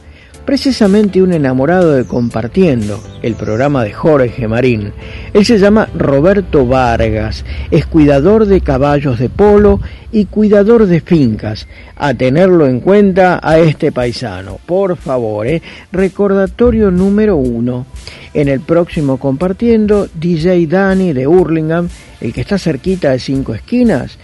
[0.50, 4.92] precisamente un enamorado de Compartiendo, el programa de Jorge Marín.
[5.32, 9.78] Él se llama Roberto Vargas, es cuidador de caballos de polo
[10.10, 11.68] y cuidador de fincas.
[11.94, 15.46] A tenerlo en cuenta a este paisano, por favor.
[15.46, 15.62] ¿eh?
[15.92, 17.86] Recordatorio número uno.
[18.34, 21.88] En el próximo Compartiendo, DJ Dani de Hurlingham,
[22.20, 24.18] el que está cerquita de Cinco Esquinas,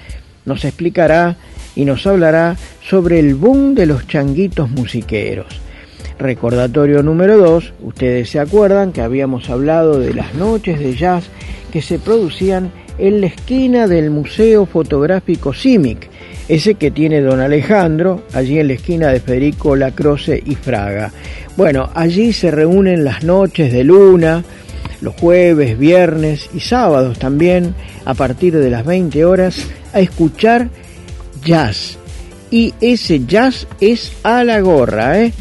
[0.45, 1.37] nos explicará
[1.77, 5.66] y nos hablará sobre el boom de los changuitos musiqueros.
[6.19, 11.25] Recordatorio número 2, ustedes se acuerdan que habíamos hablado de las noches de jazz
[11.71, 16.09] que se producían en la esquina del Museo Fotográfico CIMIC,
[16.49, 21.13] ese que tiene don Alejandro, allí en la esquina de Federico Lacroce y Fraga.
[21.57, 24.43] Bueno, allí se reúnen las noches de luna,
[25.03, 27.75] los jueves, viernes y sábados también,
[28.07, 30.71] a partir de las 20 horas, a escuchar
[31.45, 31.99] jazz.
[32.51, 35.33] Y ese jazz es a la gorra, ¿eh?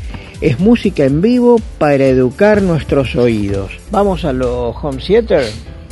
[0.42, 3.72] Es música en vivo para educar nuestros oídos.
[3.90, 5.46] Vamos a los home theater,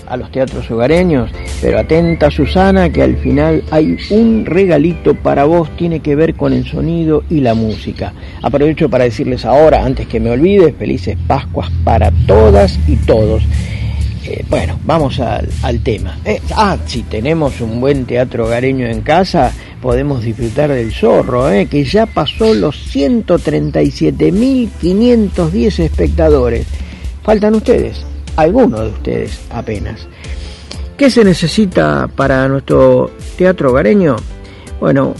[0.06, 5.74] a los teatros hogareños, pero atenta Susana que al final hay un regalito para vos,
[5.78, 8.14] tiene que ver con el sonido y la música.
[8.41, 13.44] Aprovecho para decirles ahora, antes que me olvide, felices Pascuas para todas y todos.
[14.26, 15.50] Eh, bueno, vamos al,
[15.84, 16.18] tema.
[16.24, 19.52] Eh, ah, si tenemos un buen teatro hogareño en casa,
[19.82, 26.66] podemos disfrutar del zorro, eh, que ya pasó los 137.510 espectadores.
[27.22, 28.06] Faltan ustedes,
[28.38, 30.08] algunos de ustedes apenas.
[30.95, 34.16] ¿Qué se necesita para nuestro teatro hogareño?
[34.80, 35.16] Bueno,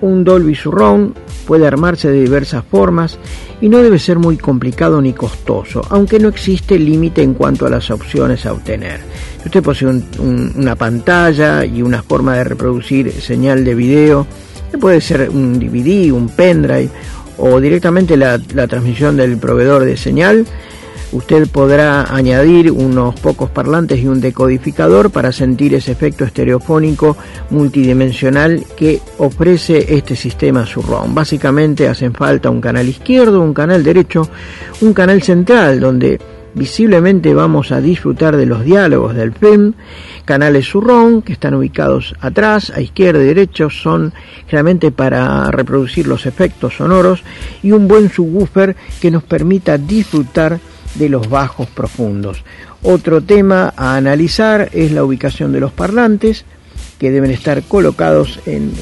[0.00, 1.12] un Dolby Surround
[1.48, 3.18] puede armarse de diversas formas
[3.60, 7.70] y no debe ser muy complicado ni costoso, aunque no existe límite en cuanto a
[7.70, 9.00] las opciones a obtener.
[9.40, 14.26] Si usted posee un- un- una pantalla y una forma de reproducir señal de video,
[14.78, 16.90] puede ser un DVD, un pendrive
[17.38, 18.38] o directamente la
[18.68, 20.44] transmisión del proveedor de señal,
[21.10, 27.16] Usted podrá añadir unos pocos parlantes y un decodificador para sentir ese efecto estereofónico
[27.48, 31.14] multidimensional que ofrece este sistema surround.
[31.14, 34.28] Básicamente hacen falta un canal izquierdo, un canal derecho,
[34.82, 36.20] un canal central donde
[36.54, 39.72] visiblemente vamos a disfrutar de los diálogos del film.
[40.26, 44.12] Canales surround que están ubicados atrás, a izquierda y derecha, son
[44.46, 47.22] generalmente para reproducir los efectos sonoros
[47.62, 50.60] y un buen subwoofer que nos permita disfrutar
[50.94, 52.44] de los bajos profundos.
[52.82, 56.44] Otro tema a analizar es la ubicación de los parlantes
[56.98, 58.72] que deben estar colocados en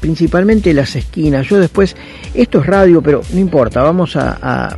[0.00, 1.48] principalmente en las esquinas.
[1.48, 1.96] Yo después,
[2.34, 4.76] esto es radio, pero no importa, vamos a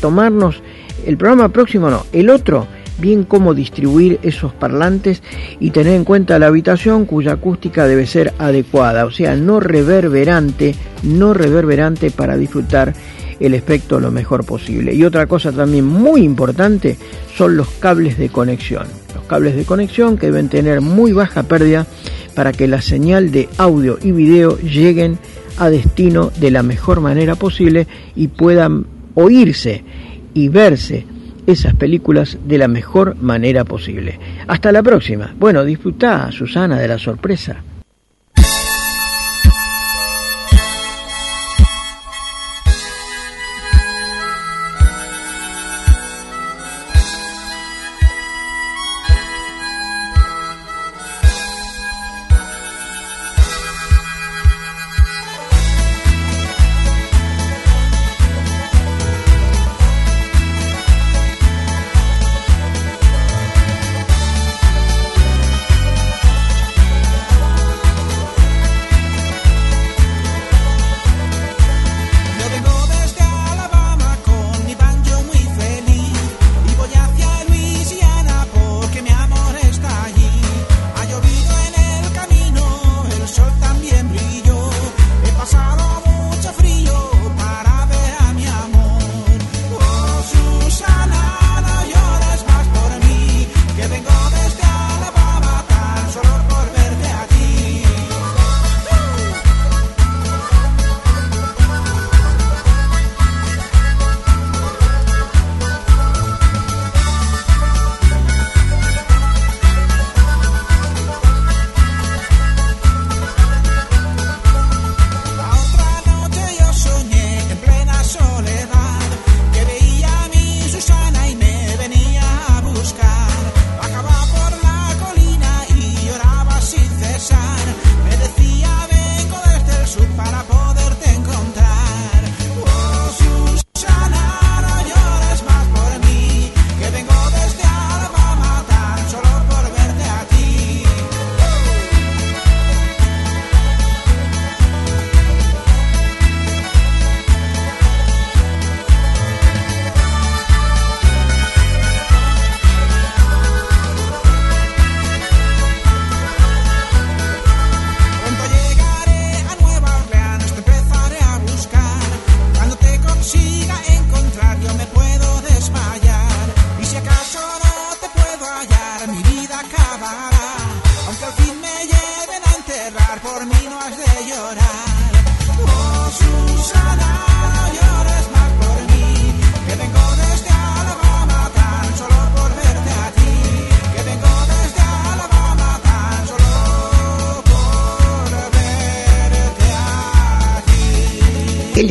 [0.00, 0.62] tomarnos
[1.04, 2.66] el programa próximo, no, el otro,
[2.98, 5.22] bien cómo distribuir esos parlantes
[5.60, 10.74] y tener en cuenta la habitación cuya acústica debe ser adecuada, o sea, no reverberante,
[11.02, 12.94] no reverberante para disfrutar
[13.40, 14.94] el efecto lo mejor posible.
[14.94, 16.96] Y otra cosa también muy importante
[17.36, 18.86] son los cables de conexión.
[19.14, 21.86] Los cables de conexión que deben tener muy baja pérdida
[22.34, 25.18] para que la señal de audio y video lleguen
[25.58, 29.82] a destino de la mejor manera posible y puedan oírse
[30.34, 31.06] y verse
[31.46, 34.18] esas películas de la mejor manera posible.
[34.48, 35.34] Hasta la próxima.
[35.38, 37.62] Bueno, disfrutá, Susana, de la sorpresa.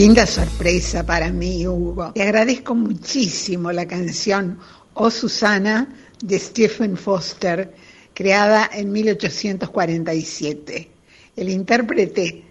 [0.06, 2.12] Linda sorpresa para mí, Hugo.
[2.14, 4.60] Te agradezco muchísimo la canción
[4.94, 5.88] Oh Susana
[6.22, 7.74] de Stephen Foster,
[8.14, 10.90] creada en 1847.
[11.36, 12.44] El intérprete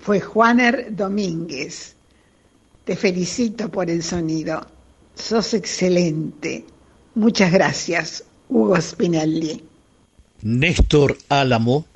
[0.00, 1.94] fue Juaner Domínguez.
[2.84, 4.60] Te felicito por el sonido.
[5.14, 6.66] Sos excelente.
[7.14, 9.64] Muchas gracias, Hugo Spinelli.
[10.42, 11.86] Néstor Álamo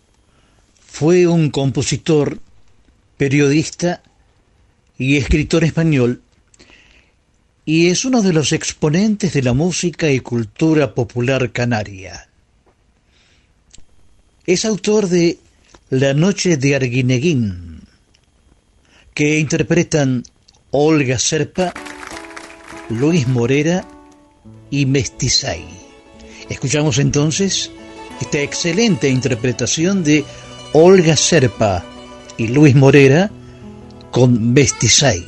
[0.81, 2.39] fue un compositor,
[3.19, 4.01] periodista
[4.99, 6.23] y escritor español
[7.69, 12.29] y es uno de los exponentes de la música y cultura popular canaria.
[14.47, 15.41] Es autor de
[15.91, 17.81] La Noche de Arguineguín,
[19.13, 20.23] que interpretan
[20.71, 21.75] Olga Serpa,
[22.89, 23.85] Luis Morera
[24.71, 25.65] y Mestizay.
[26.49, 27.73] Escuchamos entonces
[28.21, 30.25] esta excelente interpretación de
[30.73, 31.85] Olga Serpa
[32.39, 33.33] y Luis Morera
[34.17, 35.23] con Mestizay.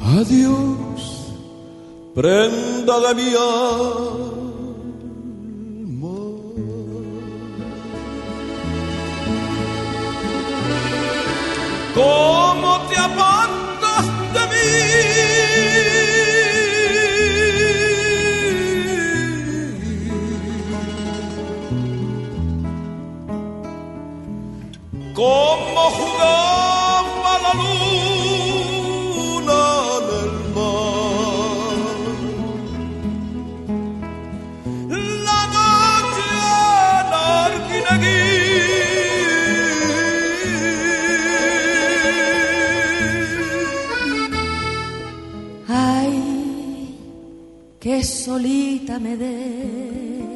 [0.00, 1.02] Adiós,
[2.14, 4.48] prenda de mi alma.
[11.94, 15.97] ¿Cómo te apartas de mí?
[48.38, 50.28] Solita me deja.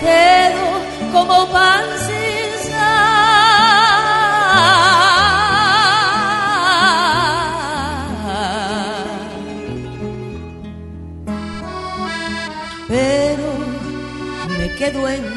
[0.00, 0.66] Quedo
[1.12, 2.30] como pan sin.
[12.88, 13.48] Pero
[14.58, 15.29] me quedo en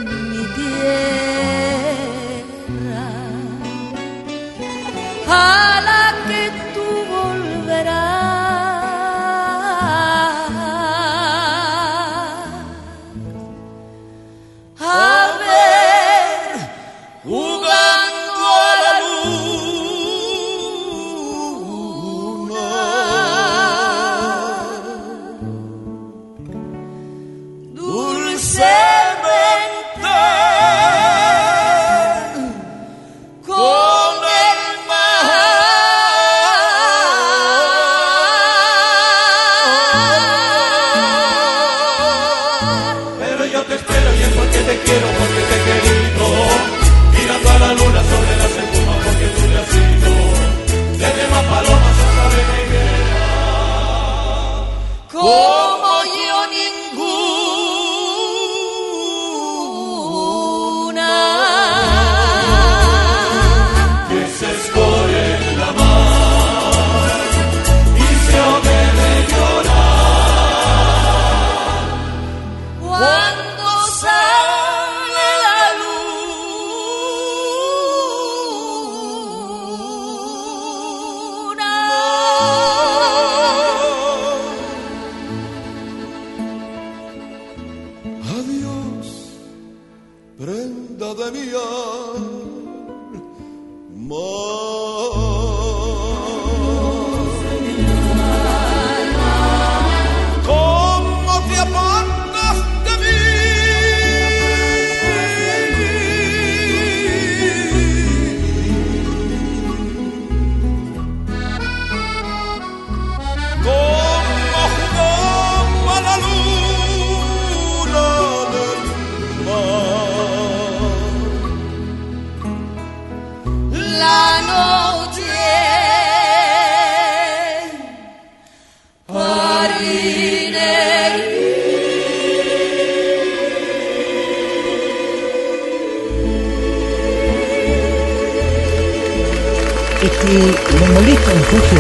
[140.84, 141.76] me molesta un poco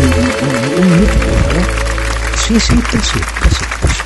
[0.80, 1.64] un, minuto, favor.
[2.38, 4.02] Sí, sí, casi, casi, casi.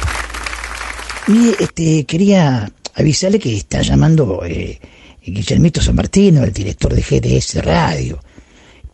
[1.28, 4.80] Mire, este, quería avisarle que está llamando eh,
[5.24, 8.20] Guillermito San Martino, el director de GDS Radio.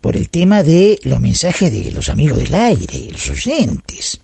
[0.02, 4.20] por el tema de los mensajes de los amigos del aire, los oyentes.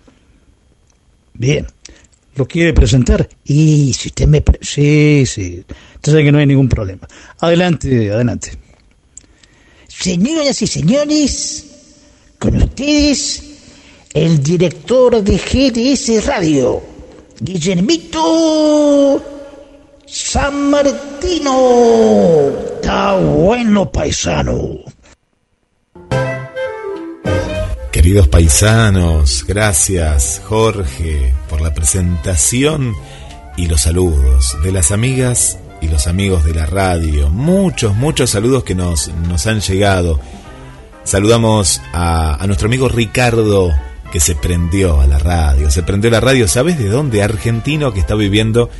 [1.32, 1.66] Bien.
[2.36, 3.28] ¿Lo quiere presentar?
[3.44, 4.42] Y si usted me...
[4.60, 5.64] Sí, sí.
[5.94, 7.08] Entonces que no hay ningún problema.
[7.38, 8.52] Adelante, adelante.
[9.88, 11.69] Señoras y señores,
[12.40, 13.42] con ustedes,
[14.14, 16.82] el director de GDS Radio,
[17.38, 19.22] Guillermito
[20.06, 22.48] San Martino.
[22.74, 24.78] Está bueno, paisano.
[27.92, 32.94] Queridos paisanos, gracias Jorge por la presentación
[33.58, 37.28] y los saludos de las amigas y los amigos de la radio.
[37.28, 40.18] Muchos, muchos saludos que nos, nos han llegado.
[41.04, 43.70] Saludamos a, nuestro amigo Ricardo
[44.12, 45.70] que se prendió a la radio.
[45.70, 47.22] Se prendió a la radio, ¿sabes de dónde?
[47.22, 48.70] Argentino que está viviendo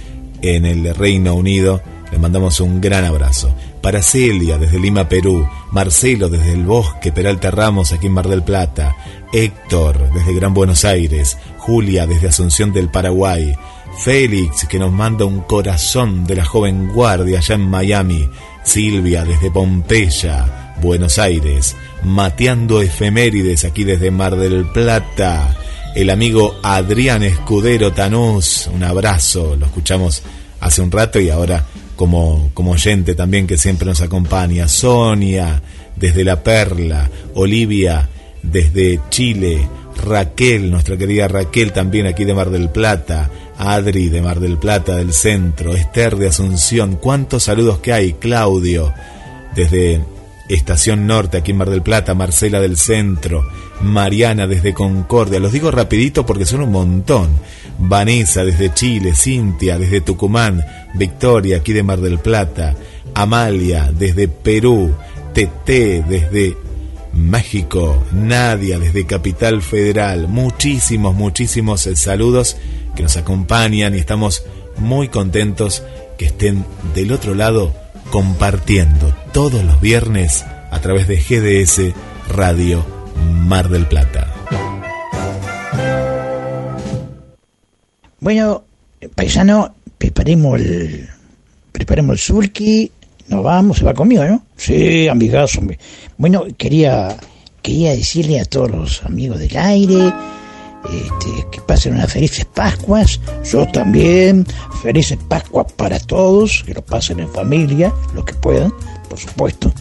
[0.43, 1.83] en el Reino Unido.
[2.13, 3.55] Le mandamos un gran abrazo.
[3.81, 5.49] Para Celia desde Lima, Perú.
[5.71, 8.97] Marcelo desde el Bosque Peralta Ramos aquí en Mar del Plata.
[9.33, 11.39] Héctor desde Gran Buenos Aires.
[11.59, 13.55] Julia desde Asunción del Paraguay.
[13.99, 18.29] Félix que nos manda un corazón de la joven guardia allá en Miami.
[18.63, 21.77] Silvia desde Pompeya, Buenos Aires.
[22.05, 25.57] Mateando efemérides aquí desde Mar del Plata.
[25.95, 28.69] El amigo Adrián Escudero Tanús.
[28.73, 29.57] Un abrazo.
[29.57, 30.23] Lo escuchamos
[30.61, 31.65] hace un rato y ahora
[31.97, 34.67] como, como oyente también que siempre nos acompaña.
[34.67, 35.63] Sonia,
[35.97, 37.11] desde La Perla.
[37.35, 38.09] Olivia,
[38.43, 39.69] desde Chile.
[40.03, 43.31] Raquel, nuestra querida Raquel también aquí de Mar del Plata.
[43.59, 45.75] Adri de Mar del Plata del centro.
[45.75, 46.97] Esther de Asunción.
[46.97, 48.15] ¿Cuántos saludos que hay?
[48.15, 48.95] Claudio,
[49.55, 50.01] desde
[50.55, 52.15] Estación Norte aquí en Mar del Plata.
[52.15, 53.47] Marcela del centro.
[53.83, 55.41] Mariana desde Concordia.
[55.41, 57.31] Los digo rapidito porque son un montón.
[57.81, 60.63] Vanessa desde Chile, Cintia desde Tucumán,
[60.95, 62.77] Victoria aquí de Mar del Plata,
[63.15, 64.95] Amalia desde Perú,
[65.33, 66.57] Tete desde
[67.15, 72.59] México, Nadia desde Capital Federal, muchísimos, muchísimos eh, saludos
[72.95, 74.45] que nos acompañan y estamos
[74.77, 75.83] muy contentos
[76.19, 77.75] que estén del otro lado
[78.11, 81.95] compartiendo todos los viernes a través de GDS
[82.28, 82.85] Radio
[83.32, 84.32] Mar del Plata.
[88.20, 88.65] Bueno,
[89.15, 91.09] paisano, preparemos el,
[91.73, 92.91] preparemos el sulky,
[93.28, 94.43] nos vamos, se va conmigo, ¿no?
[94.57, 95.61] Sí, amigazo.
[95.61, 95.78] hombre.
[96.19, 97.16] Bueno, quería,
[97.62, 100.12] quería decirle a todos los amigos del aire
[100.85, 104.47] este, que pasen unas felices Pascuas, yo también,
[104.82, 108.73] felices Pascuas para todos, que lo pasen en familia, los que puedan,
[109.09, 109.73] por supuesto.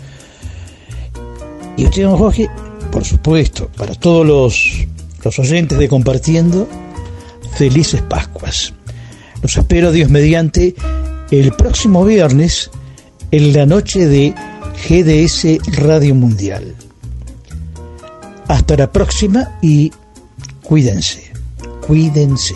[1.77, 2.49] Y usted, don Jorge,
[2.91, 4.87] por supuesto, para todos los,
[5.23, 6.67] los oyentes de Compartiendo,
[7.53, 8.73] felices Pascuas.
[9.41, 10.75] Los espero, Dios mediante,
[11.31, 12.69] el próximo viernes
[13.31, 14.33] en la noche de
[14.87, 16.75] GDS Radio Mundial.
[18.47, 19.91] Hasta la próxima y
[20.69, 21.23] cuídense,
[21.81, 22.55] cuídense.